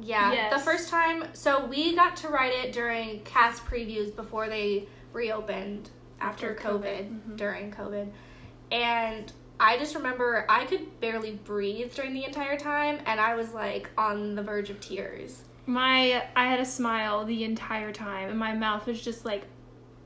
[0.00, 0.32] Yeah.
[0.32, 0.52] Yes.
[0.52, 5.90] The first time, so we got to ride it during cast previews before they reopened
[6.20, 7.36] after, After COVID, COVID, mhm.
[7.36, 8.08] during COVID.
[8.72, 13.52] And I just remember I could barely breathe during the entire time and I was
[13.52, 15.42] like on the verge of tears.
[15.66, 19.44] My I had a smile the entire time, and my mouth was just like,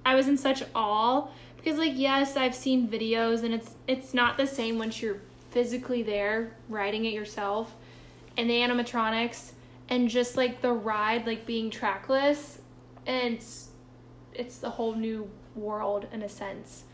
[0.06, 4.36] I was in such awe because like yes, I've seen videos, and it's it's not
[4.36, 7.74] the same once you're physically there riding it yourself,
[8.36, 9.52] and the animatronics,
[9.88, 12.60] and just like the ride like being trackless,
[13.06, 13.68] and it's
[14.34, 16.84] it's a whole new world in a sense.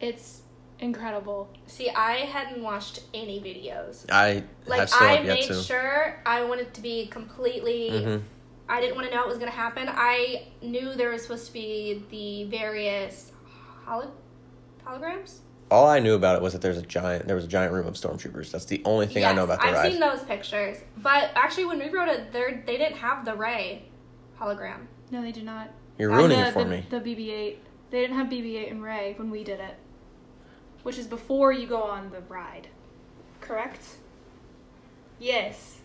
[0.00, 0.42] It's
[0.78, 1.48] incredible.
[1.66, 4.04] See, I hadn't watched any videos.
[4.10, 5.54] I Like have still I have yet made to.
[5.62, 8.22] sure I wanted to be completely Mhm.
[8.68, 9.88] I didn't want to know what was going to happen.
[9.88, 13.30] I knew there was supposed to be the various
[13.84, 14.10] holo-
[14.84, 15.38] holograms.
[15.70, 17.26] All I knew about it was that there's a giant.
[17.26, 18.52] There was a giant room of stormtroopers.
[18.52, 19.90] That's the only thing I know about the I've ride.
[19.92, 20.78] seen those pictures.
[20.98, 23.84] But actually, when we wrote it, there they didn't have the Rey
[24.38, 24.86] hologram.
[25.10, 25.70] No, they did not.
[25.98, 26.86] You're Uh, ruining the- it for the, me.
[26.88, 27.56] The BB-8.
[27.90, 29.74] They didn't have BB-8 and Rey when we did it,
[30.82, 32.68] which is before you go on the ride.
[33.40, 33.82] Correct.
[35.18, 35.78] Yes.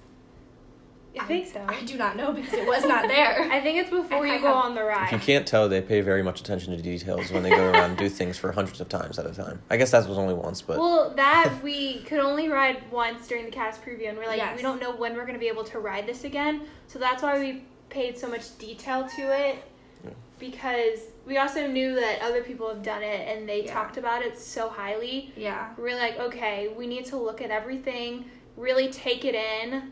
[1.20, 1.62] I think so.
[1.68, 3.42] I do not know because it was not there.
[3.52, 5.06] I think it's before you go have- on the ride.
[5.08, 5.26] If you ride.
[5.26, 8.08] can't tell, they pay very much attention to details when they go around and do
[8.08, 9.62] things for hundreds of times at a time.
[9.70, 13.44] I guess that was only once, but Well, that we could only ride once during
[13.46, 14.56] the cast preview, and we're like, Yes.
[14.56, 16.62] we don't know when we're going to be able to ride this again.
[16.88, 19.58] So that's why we paid so much detail to it,
[20.06, 20.12] Yeah.
[20.40, 23.74] because we also knew that other people have done it and they Yeah.
[23.74, 25.34] talked about it so highly.
[25.36, 25.70] yeah.
[25.78, 29.92] We're like, okay, we need to look at everything, really take it in,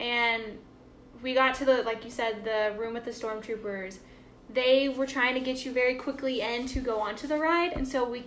[0.00, 0.42] and
[1.22, 3.98] we got to the like you said, the room with the stormtroopers.
[4.52, 7.86] They were trying to get you very quickly in to go onto the ride, and
[7.86, 8.24] so we,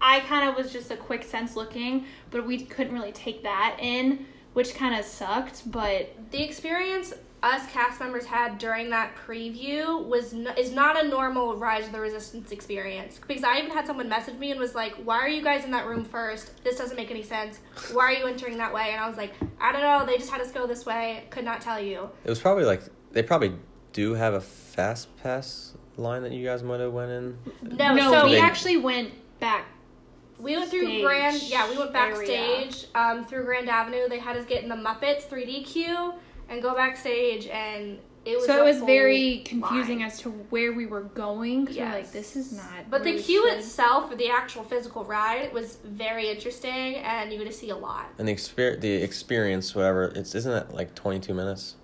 [0.00, 3.78] I kind of was just a quick sense looking, but we couldn't really take that
[3.80, 4.26] in.
[4.52, 5.70] which kind of sucked.
[5.70, 7.12] But the experience
[7.46, 11.92] us cast members had during that preview was n- is not a normal Rise of
[11.92, 15.28] the Resistance experience because I even had someone message me and was like, "Why are
[15.28, 16.62] you guys in that room first?
[16.64, 17.60] This doesn't make any sense.
[17.92, 20.04] Why are you entering that way?" And I was like, "I don't know.
[20.04, 21.24] They just had us go this way.
[21.30, 22.82] Could not tell you." It was probably like
[23.12, 23.54] they probably
[23.92, 27.38] do have a fast pass line that you guys might have went in.
[27.62, 29.66] No, no, so we They- actually went back.
[30.38, 34.06] We went through Stage Grand, yeah, we went backstage um, through Grand Avenue.
[34.06, 36.12] They had us get in the Muppets 3D queue
[36.48, 38.46] and go backstage, and it was.
[38.46, 40.06] So it was very confusing line.
[40.06, 41.66] as to where we were going.
[41.66, 42.64] Cause we're like, this is not.
[42.90, 47.32] But where the queue should- itself, or the actual physical ride, was very interesting, and
[47.32, 48.06] you get to see a lot.
[48.18, 51.76] And the exper- the experience, whatever, it's isn't it like twenty two minutes?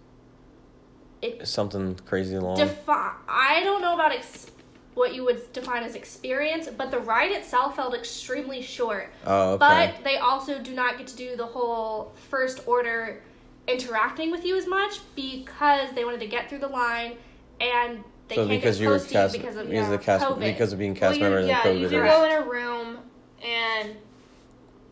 [1.20, 2.56] It Something crazy long.
[2.56, 2.82] defi-
[3.28, 4.48] I don't know about ex-
[4.94, 9.08] what you would define as experience, but the ride itself felt extremely short.
[9.24, 9.92] oh, okay.
[9.94, 13.22] But they also do not get to do the whole first order
[13.68, 17.16] interacting with you as much because they wanted to get through the line
[17.60, 19.84] and they so can't because get you were close to cast, you because of because
[19.84, 20.40] of the yeah, cast, COVID.
[20.40, 21.90] because of being cast Well, you- member yeah, and you COVID.
[21.90, 22.98] do go in a room
[23.42, 23.96] and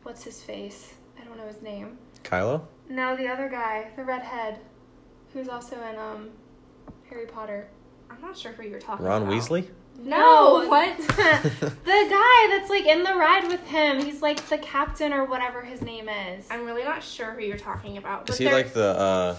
[0.02, 0.94] what's his face?
[1.20, 1.98] I don't know his name.
[2.24, 2.62] Kylo.
[2.88, 4.58] No, the other guy, the redhead,
[5.32, 6.30] who's also in um
[7.08, 7.68] Harry Potter.
[8.10, 9.30] I'm not sure who you're talking Ron about.
[9.32, 9.68] Ron Weasley.
[10.02, 10.96] No, what?
[10.98, 14.02] the guy that's like in the ride with him.
[14.04, 16.46] He's like the captain or whatever his name is.
[16.50, 18.28] I'm really not sure who you're talking about.
[18.30, 19.36] Is he they're- like the uh,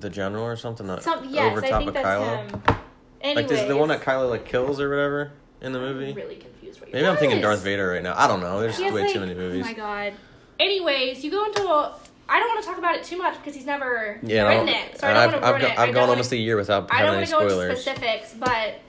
[0.00, 0.88] the general or something?
[0.88, 2.50] uh, Some, yes, over I top think of that's Kylo.
[2.50, 2.62] him.
[2.66, 2.76] Like
[3.22, 6.10] Anyways, this, the one that Kylo like kills or whatever in the movie.
[6.10, 8.14] I'm really confused what you're Maybe I'm thinking Darth Vader right now.
[8.16, 8.60] I don't know.
[8.60, 9.64] There's He way like- too many movies.
[9.64, 10.12] Oh my god.
[10.60, 11.96] Anyways, you go into a.
[12.28, 14.72] I don't want to talk about it too much because he's never yeah, written no,
[14.72, 15.78] it, so I don't I've, want to I've, it.
[15.78, 17.50] I I've gone wanna- almost a year without I don't any want to go into
[17.54, 17.80] spoilers.
[17.80, 18.80] specifics, but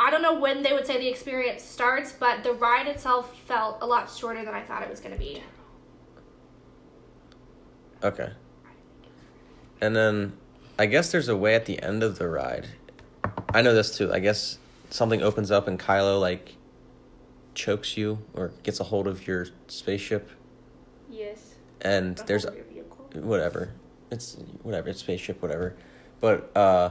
[0.00, 2.10] I don't know when they would say the experience starts.
[2.12, 5.18] But the ride itself felt a lot shorter than I thought it was going to
[5.18, 5.42] be.
[8.02, 8.30] Okay.
[9.80, 10.32] And then
[10.78, 12.68] I guess there's a way at the end of the ride.
[13.52, 14.12] I know this too.
[14.12, 16.54] I guess something opens up and Kylo like
[17.54, 20.30] chokes you or gets a hold of your spaceship
[21.10, 21.54] Yes.
[21.82, 23.10] and The there's whole rear vehicle.
[23.14, 23.72] whatever.
[24.10, 25.76] It's whatever, it's spaceship whatever.
[26.20, 26.90] But uh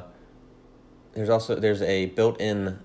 [1.13, 2.79] there's also there's a built-in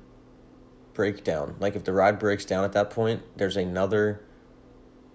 [0.95, 1.57] breakdown.
[1.61, 4.23] Like if the ride breaks down at that point, there's another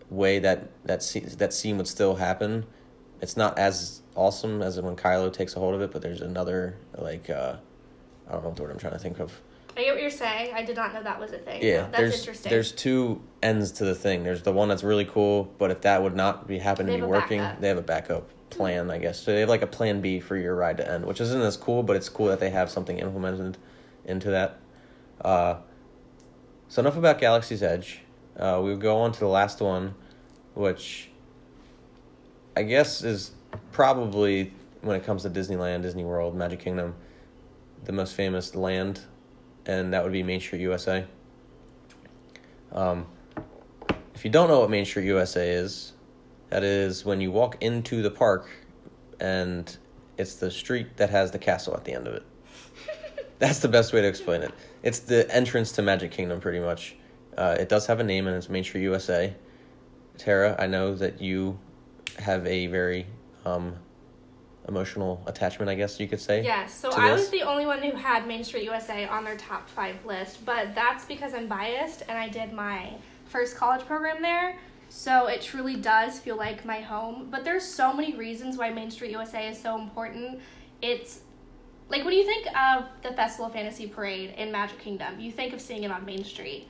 [0.10, 2.66] way that that scene, that scene would still happen.
[3.22, 6.78] It's not as awesome as when Kylo takes a hold of it, but there's another
[6.98, 7.56] like uh
[8.28, 9.40] I don't know what word I'm trying to think of.
[9.76, 10.54] I get what you're saying.
[10.54, 11.64] I did not know that was a thing.
[11.64, 12.50] Yeah, that's there's interesting.
[12.50, 14.24] there's two ends to the thing.
[14.24, 17.02] There's the one that's really cool, but if that would not be happen to be
[17.02, 17.62] working, backup.
[17.62, 19.20] they have a backup plan, I guess.
[19.20, 21.56] So they have like a plan B for your ride to end, which isn't as
[21.56, 23.58] cool, but it's cool that they have something implemented
[24.06, 24.58] into that.
[25.22, 25.58] Uh,
[26.70, 28.02] so enough about Galaxy's Edge.
[28.38, 29.96] Uh, we will go on to the last one,
[30.54, 31.10] which
[32.56, 33.32] I guess is
[33.72, 36.96] probably when it comes to Disneyland, Disney World, Magic Kingdom,
[37.86, 39.02] the most famous land,
[39.66, 41.06] and that would be Main Street USA.
[42.72, 43.08] Um,
[44.14, 45.94] if you don't know what Main Street USA is,
[46.50, 48.48] that is when you walk into the park
[49.20, 49.76] and
[50.20, 52.24] it's the street that has the castle at the end of it.
[53.40, 54.52] That's the best way to explain it.
[54.84, 56.96] It's the entrance to Magic Kingdom, pretty much.
[57.38, 59.34] Uh, it does have a name, and it's Main Street USA.
[60.18, 61.58] Tara, I know that you
[62.18, 63.06] have a very
[63.46, 63.76] um,
[64.68, 66.44] emotional attachment, I guess you could say.
[66.44, 69.70] Yes, so I was the only one who had Main Street USA on their top
[69.70, 72.94] five list, but that's because I'm biased and I did my
[73.26, 74.58] first college program there.
[74.90, 77.28] So it truly does feel like my home.
[77.30, 80.40] But there's so many reasons why Main Street USA is so important.
[80.82, 81.22] It's
[81.90, 85.54] like when you think of the Festival of Fantasy Parade in Magic Kingdom, you think
[85.54, 86.68] of seeing it on Main Street.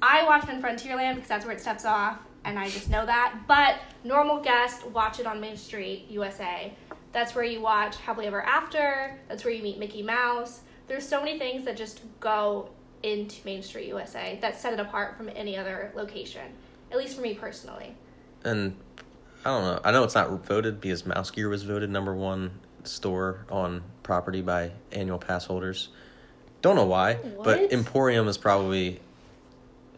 [0.00, 3.06] I watch it in Frontierland because that's where it steps off, and I just know
[3.06, 3.40] that.
[3.46, 6.72] But normal guests watch it on Main Street USA.
[7.12, 9.18] That's where you watch Happily Ever After.
[9.28, 10.60] That's where you meet Mickey Mouse.
[10.88, 12.70] There's so many things that just go
[13.02, 16.52] into Main Street USA that set it apart from any other location.
[16.90, 17.94] At least for me personally.
[18.44, 18.76] and
[19.44, 19.80] I don't know.
[19.84, 24.42] I know it's not voted because Mouse Gear was voted number one store on property
[24.42, 25.88] by annual pass holders.
[26.60, 27.44] Don't know why, What?
[27.44, 29.00] but Emporium is probably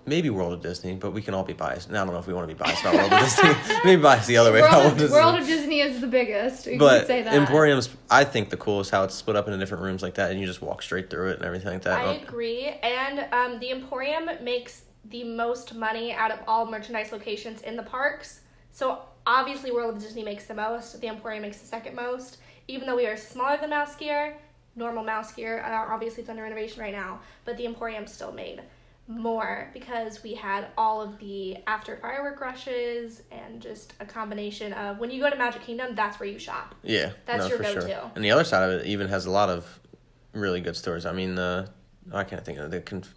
[0.06, 1.90] maybe World of Disney, but we can all be biased.
[1.90, 3.50] Now I don't know if we want to be biased about World of Disney.
[3.84, 4.60] maybe biased the other way.
[4.60, 5.14] World, of, Disney.
[5.16, 6.66] World of Disney is the biggest.
[6.66, 7.34] You but could say that.
[7.34, 10.40] Emporium's I think the coolest how it's split up into different rooms like that, and
[10.40, 12.06] you just walk straight through it and everything like that.
[12.06, 12.66] I agree.
[12.82, 17.82] And um, the Emporium makes the most money out of all merchandise locations in the
[17.82, 18.40] parks.
[18.72, 21.00] So obviously, World of Disney makes the most.
[21.00, 22.38] The Emporium makes the second most.
[22.68, 24.36] Even though we are smaller than Mouse Gear,
[24.76, 28.62] normal Mouse Gear, uh, obviously it's under renovation right now, but the Emporium still made
[29.06, 34.98] more because we had all of the after firework rushes and just a combination of
[34.98, 36.74] when you go to Magic Kingdom, that's where you shop.
[36.82, 38.10] Yeah, That's no, your go-to.
[38.14, 39.80] And the other side of it even has a lot of
[40.32, 41.04] really good stores.
[41.04, 41.68] I mean, the
[42.12, 43.14] I can't think of the conf-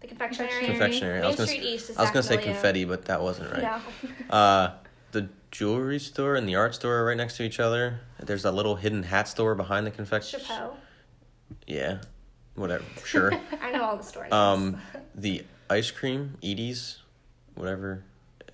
[0.00, 0.66] The confectionery.
[0.66, 1.18] Confectionery.
[1.18, 3.62] I Main was gonna, Street East I was gonna say confetti, but that wasn't right.
[3.62, 4.36] No.
[4.36, 4.72] Uh,
[5.62, 7.98] jewelry store and the art store are right next to each other.
[8.20, 10.38] There's a little hidden hat store behind the confection.
[10.38, 10.76] Chapeau.
[11.66, 11.98] Yeah,
[12.54, 12.84] whatever.
[13.04, 13.32] Sure.
[13.60, 14.32] I know all the stories.
[14.32, 14.80] um,
[15.16, 16.98] the ice cream, Edy's,
[17.56, 18.04] whatever.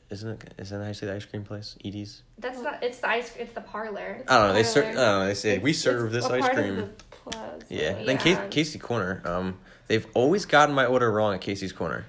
[0.08, 0.54] Isn't it?
[0.58, 1.76] Isn't that how you say the ice cream place?
[1.84, 2.22] Edy's.
[2.38, 2.82] That's not.
[2.82, 3.36] It's the ice.
[3.36, 4.22] It's the parlor.
[4.26, 4.52] I don't know.
[4.54, 4.84] They serve.
[4.84, 5.26] I don't know.
[5.26, 6.76] They say we serve this ice cream.
[6.76, 7.58] the plaza.
[7.68, 7.98] Yeah.
[7.98, 8.04] Yeah.
[8.04, 9.20] Then Ca- Casey Corner.
[9.26, 12.06] Um, they've always gotten my order wrong at Casey's Corner,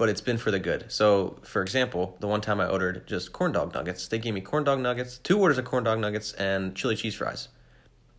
[0.00, 0.90] but it's been for the good.
[0.90, 4.40] So, for example, the one time I ordered just corn dog nuggets, they gave me
[4.40, 7.48] corn dog nuggets, two orders of corn dog nuggets, and chili cheese fries.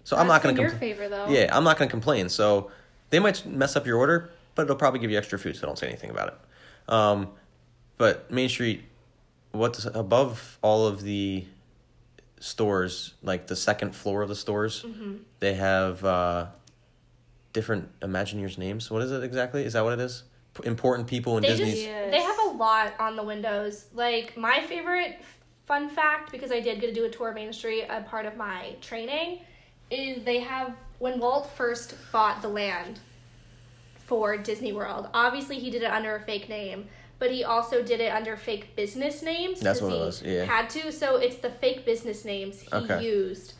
[0.03, 1.27] So I'm not gonna in your compl- favor though.
[1.27, 2.29] Yeah, I'm not gonna complain.
[2.29, 2.69] So
[3.09, 5.55] they might mess up your order, but it'll probably give you extra food.
[5.55, 6.93] So don't say anything about it.
[6.93, 7.29] Um,
[7.97, 8.83] but Main Street,
[9.51, 11.45] what's above all of the
[12.39, 15.13] stores, like the second floor of the stores, Mm-hmm.
[15.39, 16.45] they have uh,
[17.53, 18.91] different Imagineers names.
[18.91, 19.65] What is it exactly?
[19.65, 20.23] Is that what it is?
[20.53, 21.73] P- important people in They Disney's.
[21.75, 22.11] just Yes.
[22.11, 23.85] they have a lot on the windows.
[23.93, 25.19] Like my favorite
[25.65, 28.25] fun fact because I did get to do a tour of Main Street, a part
[28.25, 29.39] of my training,
[29.89, 32.99] is they have when Walt first bought the land
[33.95, 35.07] for Disney World.
[35.13, 36.87] Obviously, he did it under a fake name,
[37.17, 39.59] but he also did it under fake business names.
[39.61, 40.43] That's 'cause what it was, yeah.
[40.43, 43.03] Had to, so it's the fake business names he Okay.
[43.03, 43.53] used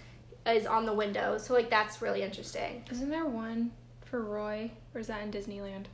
[0.46, 1.38] is on the window.
[1.38, 2.84] So like that's really interesting.
[2.92, 3.72] Isn't there one
[4.04, 5.86] for Roy, or is that in Disneyland?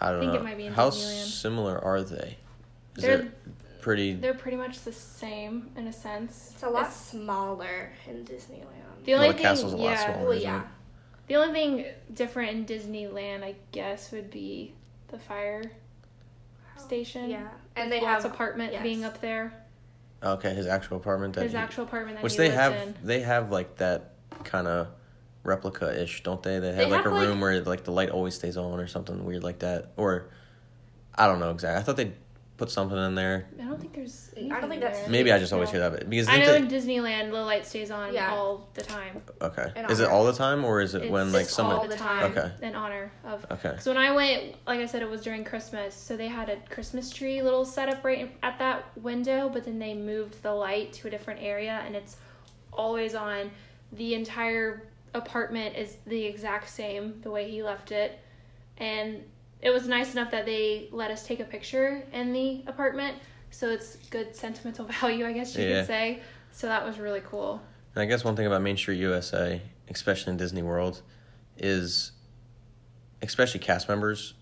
[0.00, 0.38] I don't think know.
[0.40, 1.24] it might be in How Disneyland.
[1.26, 2.36] similar are they?
[2.96, 4.14] Is They're- it pretty?
[4.14, 6.50] They're pretty much the same in a sense.
[6.54, 9.04] It's a lot smaller in Disneyland.
[9.04, 10.22] The Well, only the thing, castle's a lot yeah, smaller.
[10.22, 10.62] well, isn't yeah.
[11.26, 14.74] the only thing different in Disneyland, I guess, would be
[15.08, 15.62] the fire
[16.76, 17.28] oh, station.
[17.30, 18.82] Yeah, and they Walt's have apartment yes.
[18.82, 19.52] being up there.
[20.22, 21.34] Okay, his actual apartment.
[21.34, 22.94] That His he- actual apartment that Which he they lived have, in.
[23.04, 24.12] they have like that
[24.44, 24.88] kind of
[25.44, 26.58] replica ish, don't they?
[26.58, 28.80] They have They like have, a like- room where like the light always stays on
[28.80, 29.92] or something weird like that.
[29.96, 30.26] Or
[31.14, 31.80] I don't know exactly.
[31.80, 32.12] I thought they
[32.56, 33.46] put something in there.
[33.60, 34.30] I don't think there's.
[34.36, 35.10] I don't anything think that's- there.
[35.10, 35.72] Maybe I just always No.
[35.72, 38.32] hear that bit because I know they- in Disneyland the light stays on Yeah.
[38.32, 39.22] all the time.
[39.42, 39.72] okay.
[39.76, 41.76] in Is it all the time or is it It's when like just someone?
[41.76, 42.50] all the time Okay.
[42.62, 43.44] in honor of.
[43.50, 43.74] Okay.
[43.80, 46.56] So when I went, like I said, it was during Christmas, so they had a
[46.70, 51.08] Christmas tree little setup right at that window, but then they moved the light to
[51.08, 52.16] a different area, and it's
[52.72, 53.50] always on.
[53.92, 54.82] The entire
[55.14, 58.18] apartment is the exact same the way he left it,
[58.78, 59.22] and
[59.62, 63.16] it was nice enough that they let us take a picture in the apartment,
[63.50, 65.78] so it's good sentimental value, I guess you Yeah.
[65.80, 66.20] could say.
[66.52, 67.60] So that was really cool.
[67.94, 71.00] And I guess one thing about Main Street USA, especially in Disney World,
[71.56, 72.12] is
[73.22, 74.34] especially cast members,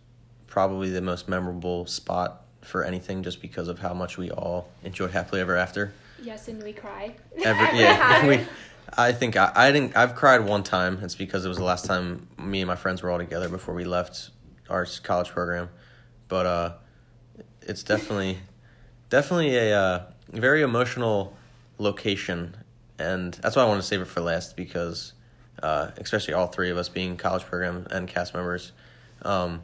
[0.46, 5.10] probably the most memorable spot for anything just because of how much we all enjoyed
[5.10, 5.92] Happily Ever After.
[6.20, 7.14] Yes, and we cry.
[7.44, 8.40] Every, yeah, we,
[8.96, 9.96] I think I, I didn't.
[9.96, 11.00] I've cried one time.
[11.02, 13.74] It's because it was the last time me and my friends were all together before
[13.74, 14.30] we left
[14.68, 15.70] our college program.
[16.28, 16.72] But uh,
[17.62, 18.38] it's definitely,
[19.08, 21.34] definitely a uh, very emotional
[21.78, 22.56] location,
[22.98, 25.14] and that's why I want to save it for last because,
[25.62, 28.72] uh, especially all three of us being college program and cast members,
[29.22, 29.62] um,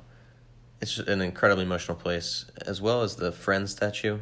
[0.80, 4.20] it's an incredibly emotional place, as well as the Friend statue,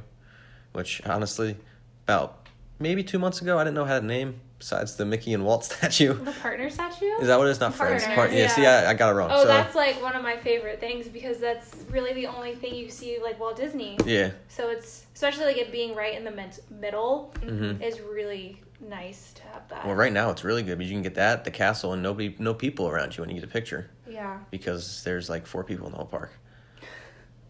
[0.72, 1.56] which honestly,
[2.04, 2.48] about
[2.80, 5.64] maybe two months ago, I didn't know how to name besides the Mickey and Walt
[5.70, 6.14] statue.
[6.14, 7.04] The partner statue?
[7.20, 7.60] Is that what it is?
[7.60, 8.02] Not Friends.
[8.04, 8.38] Partner, Part, yeah.
[8.38, 8.48] yeah.
[8.48, 9.30] See, I, I got it wrong.
[9.32, 12.74] Oh, so that's like one of my favorite things because that's really the only thing
[12.74, 13.98] you see like Walt Disney.
[14.04, 14.30] yeah.
[14.48, 19.32] So it's especially like it being right in the mid- middle hmm is really nice
[19.34, 19.86] to have that.
[19.86, 22.34] Well, right now it's really good because you can get that the castle and nobody,
[22.38, 24.38] no people around you when you get a picture Yeah.
[24.50, 26.32] because there's like four people in the whole park.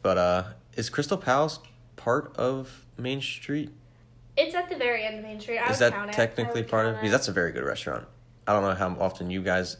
[0.02, 0.44] But uh,
[0.76, 1.58] is Crystal Palace
[1.96, 3.70] part of Main Street?
[4.36, 5.58] It's at the very end of Main Street.
[5.58, 6.12] I is would that count it.
[6.14, 6.92] technically I would part of?
[6.94, 8.06] count Because that's a very good restaurant.
[8.46, 9.76] I don't know how often you guys.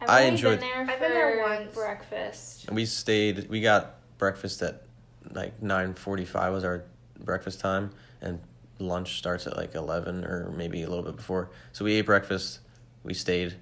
[0.00, 1.74] I've I only enjoyed- been there I've been there once.
[1.74, 2.66] breakfast.
[2.66, 3.48] And We stayed.
[3.48, 4.82] We got breakfast at
[5.30, 6.84] like nine forty-five was our
[7.20, 7.90] breakfast time,
[8.20, 8.40] and
[8.80, 11.50] lunch starts at like eleven or maybe a little bit before.
[11.70, 12.58] So we ate breakfast,
[13.04, 13.52] we stayed,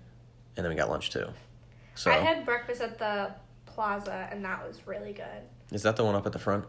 [0.56, 1.26] and then we got lunch too.
[1.94, 3.32] So I had breakfast at the
[3.66, 5.42] plaza, and that was really good.
[5.72, 6.64] is that the one up at the front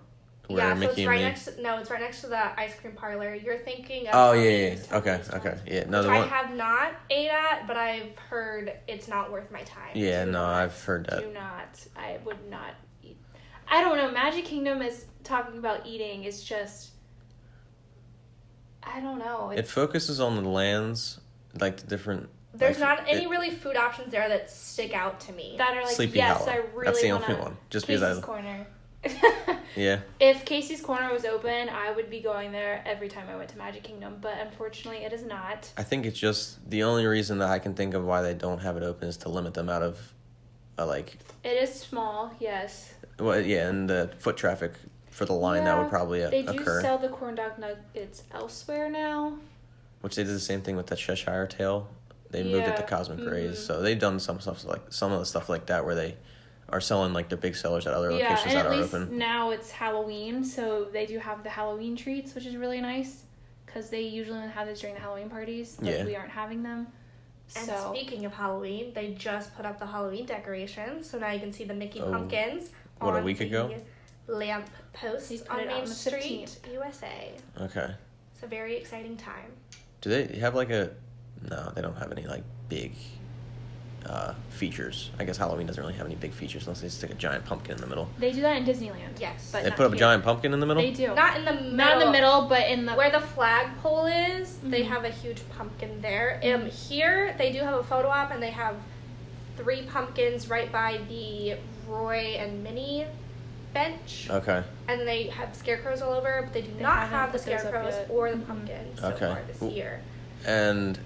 [0.53, 1.23] where yeah, so it's and right me?
[1.23, 1.45] next.
[1.45, 3.33] To, no, it's right next to the ice cream parlor.
[3.35, 4.13] You're thinking of.
[4.15, 4.97] oh yeah, yeah, yeah.
[4.97, 5.83] Okay, okay, yeah.
[5.89, 9.61] No, which the I have not ate at, but I've heard it's not worth my
[9.63, 9.91] time.
[9.95, 11.21] Yeah, Do no, not- I've heard that.
[11.21, 11.85] Do not.
[11.95, 12.73] I would not
[13.03, 13.17] eat.
[13.69, 14.11] I don't know.
[14.11, 16.91] Magic Kingdom is talking about eating is just.
[18.83, 19.51] I don't know.
[19.51, 21.19] It focuses on the lands,
[21.59, 25.19] like the different There's Like, not any it- really food options there that stick out
[25.21, 25.55] to me.
[25.57, 26.51] that are like Sleepy yes, Hollow.
[26.51, 28.67] I really That's the only one, just Casey's because I- Corner.
[29.75, 30.01] Yeah.
[30.19, 33.57] if Casey's Corner was open, I would be going there every time I went to
[33.57, 35.71] Magic Kingdom, but unfortunately, it is not.
[35.77, 38.59] I think it's just the only reason that I can think of why they don't
[38.59, 39.97] have it open is to limit them out of,
[40.77, 42.93] uh, like, It is small, yes.
[43.17, 44.73] well, yeah, and the foot traffic
[45.09, 46.81] for the line that would probably uh, They do occur.
[46.81, 49.37] sell the corn dog nuggets elsewhere now.
[50.01, 51.87] Which they did the same thing with the Cheshire Tail.
[52.29, 53.31] They moved it to Yeah, Cosmic mhm.
[53.31, 56.15] Rays, so they've done some stuff like some of the stuff like that where they
[56.71, 58.93] are selling like the big sellers at other Yeah, locations and that at are least
[58.93, 59.17] open.
[59.17, 63.23] now it's Halloween, so they do have the Halloween treats, which is really nice
[63.65, 66.05] because they usually only have those during the Halloween parties, but Yeah.
[66.05, 66.87] we aren't having them.
[67.55, 71.39] And So speaking of Halloween, they just put up the Halloween decorations, so now you
[71.39, 72.69] can see the Mickey Oh, pumpkins.
[72.99, 73.75] what, a week the ago?
[74.27, 76.71] Lamp posts on Main on Street, 15th.
[76.73, 77.31] USA.
[77.59, 77.91] Okay.
[78.33, 79.51] It's a very exciting time.
[79.99, 80.91] Do they have like a?
[81.49, 82.93] No, they don't have any like big
[84.05, 85.11] uh, features.
[85.19, 87.75] I guess Halloween doesn't really have any big features unless they stick a giant pumpkin
[87.75, 88.09] in the middle.
[88.17, 89.19] they do that in Disneyland.
[89.19, 89.49] Yes.
[89.51, 89.99] but they not put up a here.
[89.99, 90.81] giant pumpkin in the middle.
[90.81, 91.13] They do.
[91.13, 91.71] Not in the middle.
[91.73, 94.87] Not in the middle, but in the Where the flagpole is, they Mhm.
[94.87, 96.39] have a huge pumpkin there.
[96.43, 98.75] Um, here they do have a photo op, and they have
[99.57, 103.05] three pumpkins right by the Roy and Minnie
[103.73, 104.63] bench, Okay.
[104.87, 107.53] and they have scarecrows all over, but they do They not haven't the put those
[107.55, 108.47] up scarecrows or the Mhm.
[108.47, 109.25] pumpkins so Okay.
[109.27, 110.01] far this year.
[110.45, 110.99] And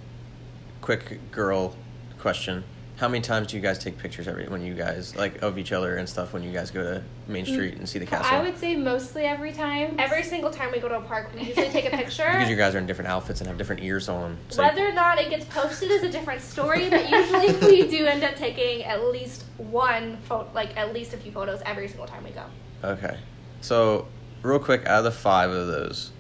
[0.82, 1.76] quick girl
[2.18, 2.64] question:
[2.98, 5.74] How many times do you guys take pictures every when you guys like of each
[5.74, 8.34] other and stuff when you guys go to Main Street and see the castle?
[8.38, 9.96] I would say mostly every time.
[10.00, 12.24] Every single time we go to a park, we usually take a picture.
[12.32, 14.38] because you guys are in different outfits and have different ears on.
[14.48, 18.06] So Whether or not it gets posted is a different story, but usually we do
[18.06, 22.08] end up taking at least one photo, like at least a few photos every single
[22.08, 22.46] time we go.
[22.82, 23.18] Okay.
[23.60, 24.08] So,
[24.42, 26.14] real quick, out of the five of those,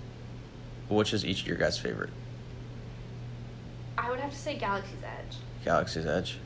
[0.89, 2.09] which is each of your guys' favorite?
[3.97, 5.37] I would have to say Galaxy's Edge.
[5.63, 6.39] Galaxy's Edge.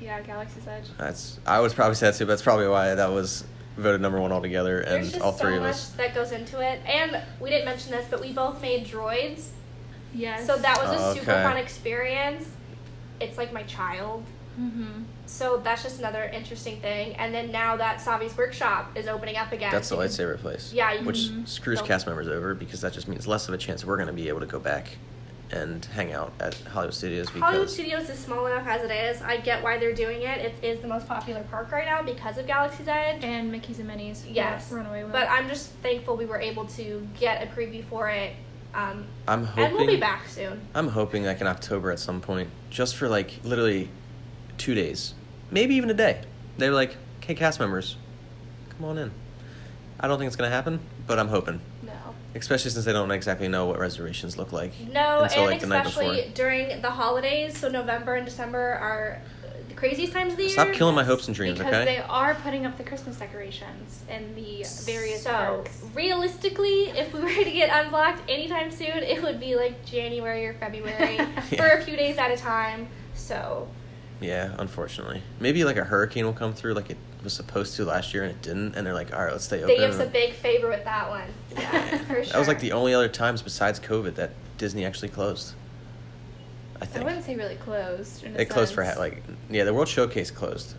[0.00, 0.84] Yeah, Galaxy's Edge.
[0.98, 2.24] That's I would probably say that too.
[2.26, 3.44] But that's probably why that was
[3.76, 5.88] voted number one altogether, and There's just all so three of much us.
[5.90, 9.48] that goes into it, and we didn't mention this, but we both made droids,
[10.14, 10.46] Yes.
[10.46, 11.42] so that was a Oh, super okay.
[11.42, 12.48] fun experience.
[13.20, 14.24] It's like my child.
[14.60, 15.02] Mm-hmm.
[15.26, 17.16] So that's just another interesting thing.
[17.16, 19.72] And then now that Savi's workshop is opening up again.
[19.72, 20.72] That's the you can- lightsaber place.
[20.72, 21.48] Yeah, you Which Mhm.
[21.48, 24.06] screws Don't- cast members over because that just means less of a chance we're going
[24.06, 24.96] to be able to go back
[25.50, 29.22] and hang out at Hollywood Studios because Hollywood Studios is small enough as it is.
[29.22, 30.38] I get why they're doing it.
[30.38, 33.22] It is the most popular park right now because of Galaxy's Edge.
[33.22, 34.26] And Mickey's and Minnie's.
[34.26, 34.70] Yes.
[34.72, 35.12] Runaway with.
[35.12, 38.34] But I'm just thankful we were able to get a preview for it.
[38.74, 40.60] Um, I'm hoping and we'll be back soon.
[40.74, 43.88] I'm hoping like in October at some point, just for like literally
[44.58, 45.14] two days,
[45.50, 46.22] maybe even a day.
[46.58, 47.96] They're like, "Okay, cast members,
[48.70, 49.12] come on in."
[50.00, 51.60] I don't think it's gonna happen, but I'm hoping, no.
[52.34, 54.72] Especially since they don't exactly know what reservations look like.
[54.92, 57.56] No, until, and like, the especially during the holidays.
[57.58, 59.22] So November and December are
[59.68, 60.52] the craziest times of the year.
[60.52, 61.84] Stop killing my hopes and dreams, because okay?
[61.84, 65.82] they are putting up the Christmas decorations in the various so parks.
[65.94, 70.54] realistically, if we were to get unblocked anytime soon, it would be like January or
[70.54, 71.18] February
[71.56, 72.88] for a few days at a time.
[73.14, 73.68] So
[74.20, 78.14] Yeah, unfortunately, maybe like a hurricane will come through, like it was supposed to last
[78.14, 79.68] year and it didn't, and they're like, "All right, let's stay open.
[79.68, 81.28] they open." give us a big favor with that one.
[81.52, 82.24] Yeah, for sure.
[82.24, 85.54] That was like the only other times besides COVID that Disney actually closed.
[86.80, 88.24] I I wouldn't say really closed.
[88.24, 90.74] In a it closed for like yeah, the World Showcase closed.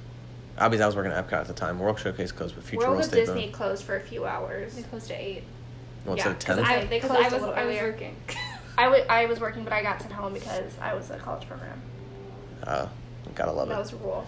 [0.58, 1.80] Obviously, I was working at Epcot at the time.
[1.80, 3.52] World Showcase closed, but Future World World of Disney open.
[3.52, 4.76] closed for a few hours.
[4.76, 5.44] They closed at eight.
[6.06, 6.60] What's yeah, it, 'cause ten?
[6.60, 7.92] I- they closed I a was little I was earlier.
[7.92, 8.16] working.
[8.78, 11.82] I was working, but I got sent home because I was a college program.
[12.68, 12.90] Oh,
[13.34, 13.76] gotta love That it.
[13.78, 14.28] That was a rule.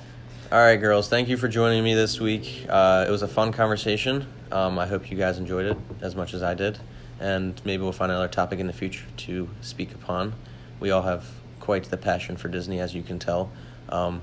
[0.50, 1.10] All right, girls.
[1.10, 2.66] Thank you for joining me this week.
[2.70, 4.26] Uh, it was a fun conversation.
[4.50, 6.80] Um, I hope you guys enjoyed it as much as I did,
[7.20, 10.36] and maybe we'll find another topic in the future to speak upon.
[10.80, 11.26] We all have
[11.60, 13.52] quite the passion for Disney, as you can tell.
[13.90, 14.22] Um,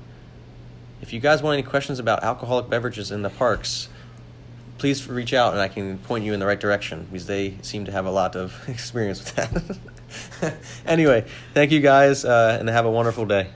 [1.02, 3.90] if you guys want any questions about alcoholic beverages in the parks,
[4.78, 7.84] please reach out and I can point you in the right direction because they seem
[7.84, 9.34] to have a lot of experience with
[10.40, 10.56] that.
[10.86, 13.48] anyway, thank you guys, uh, and have a wonderful day.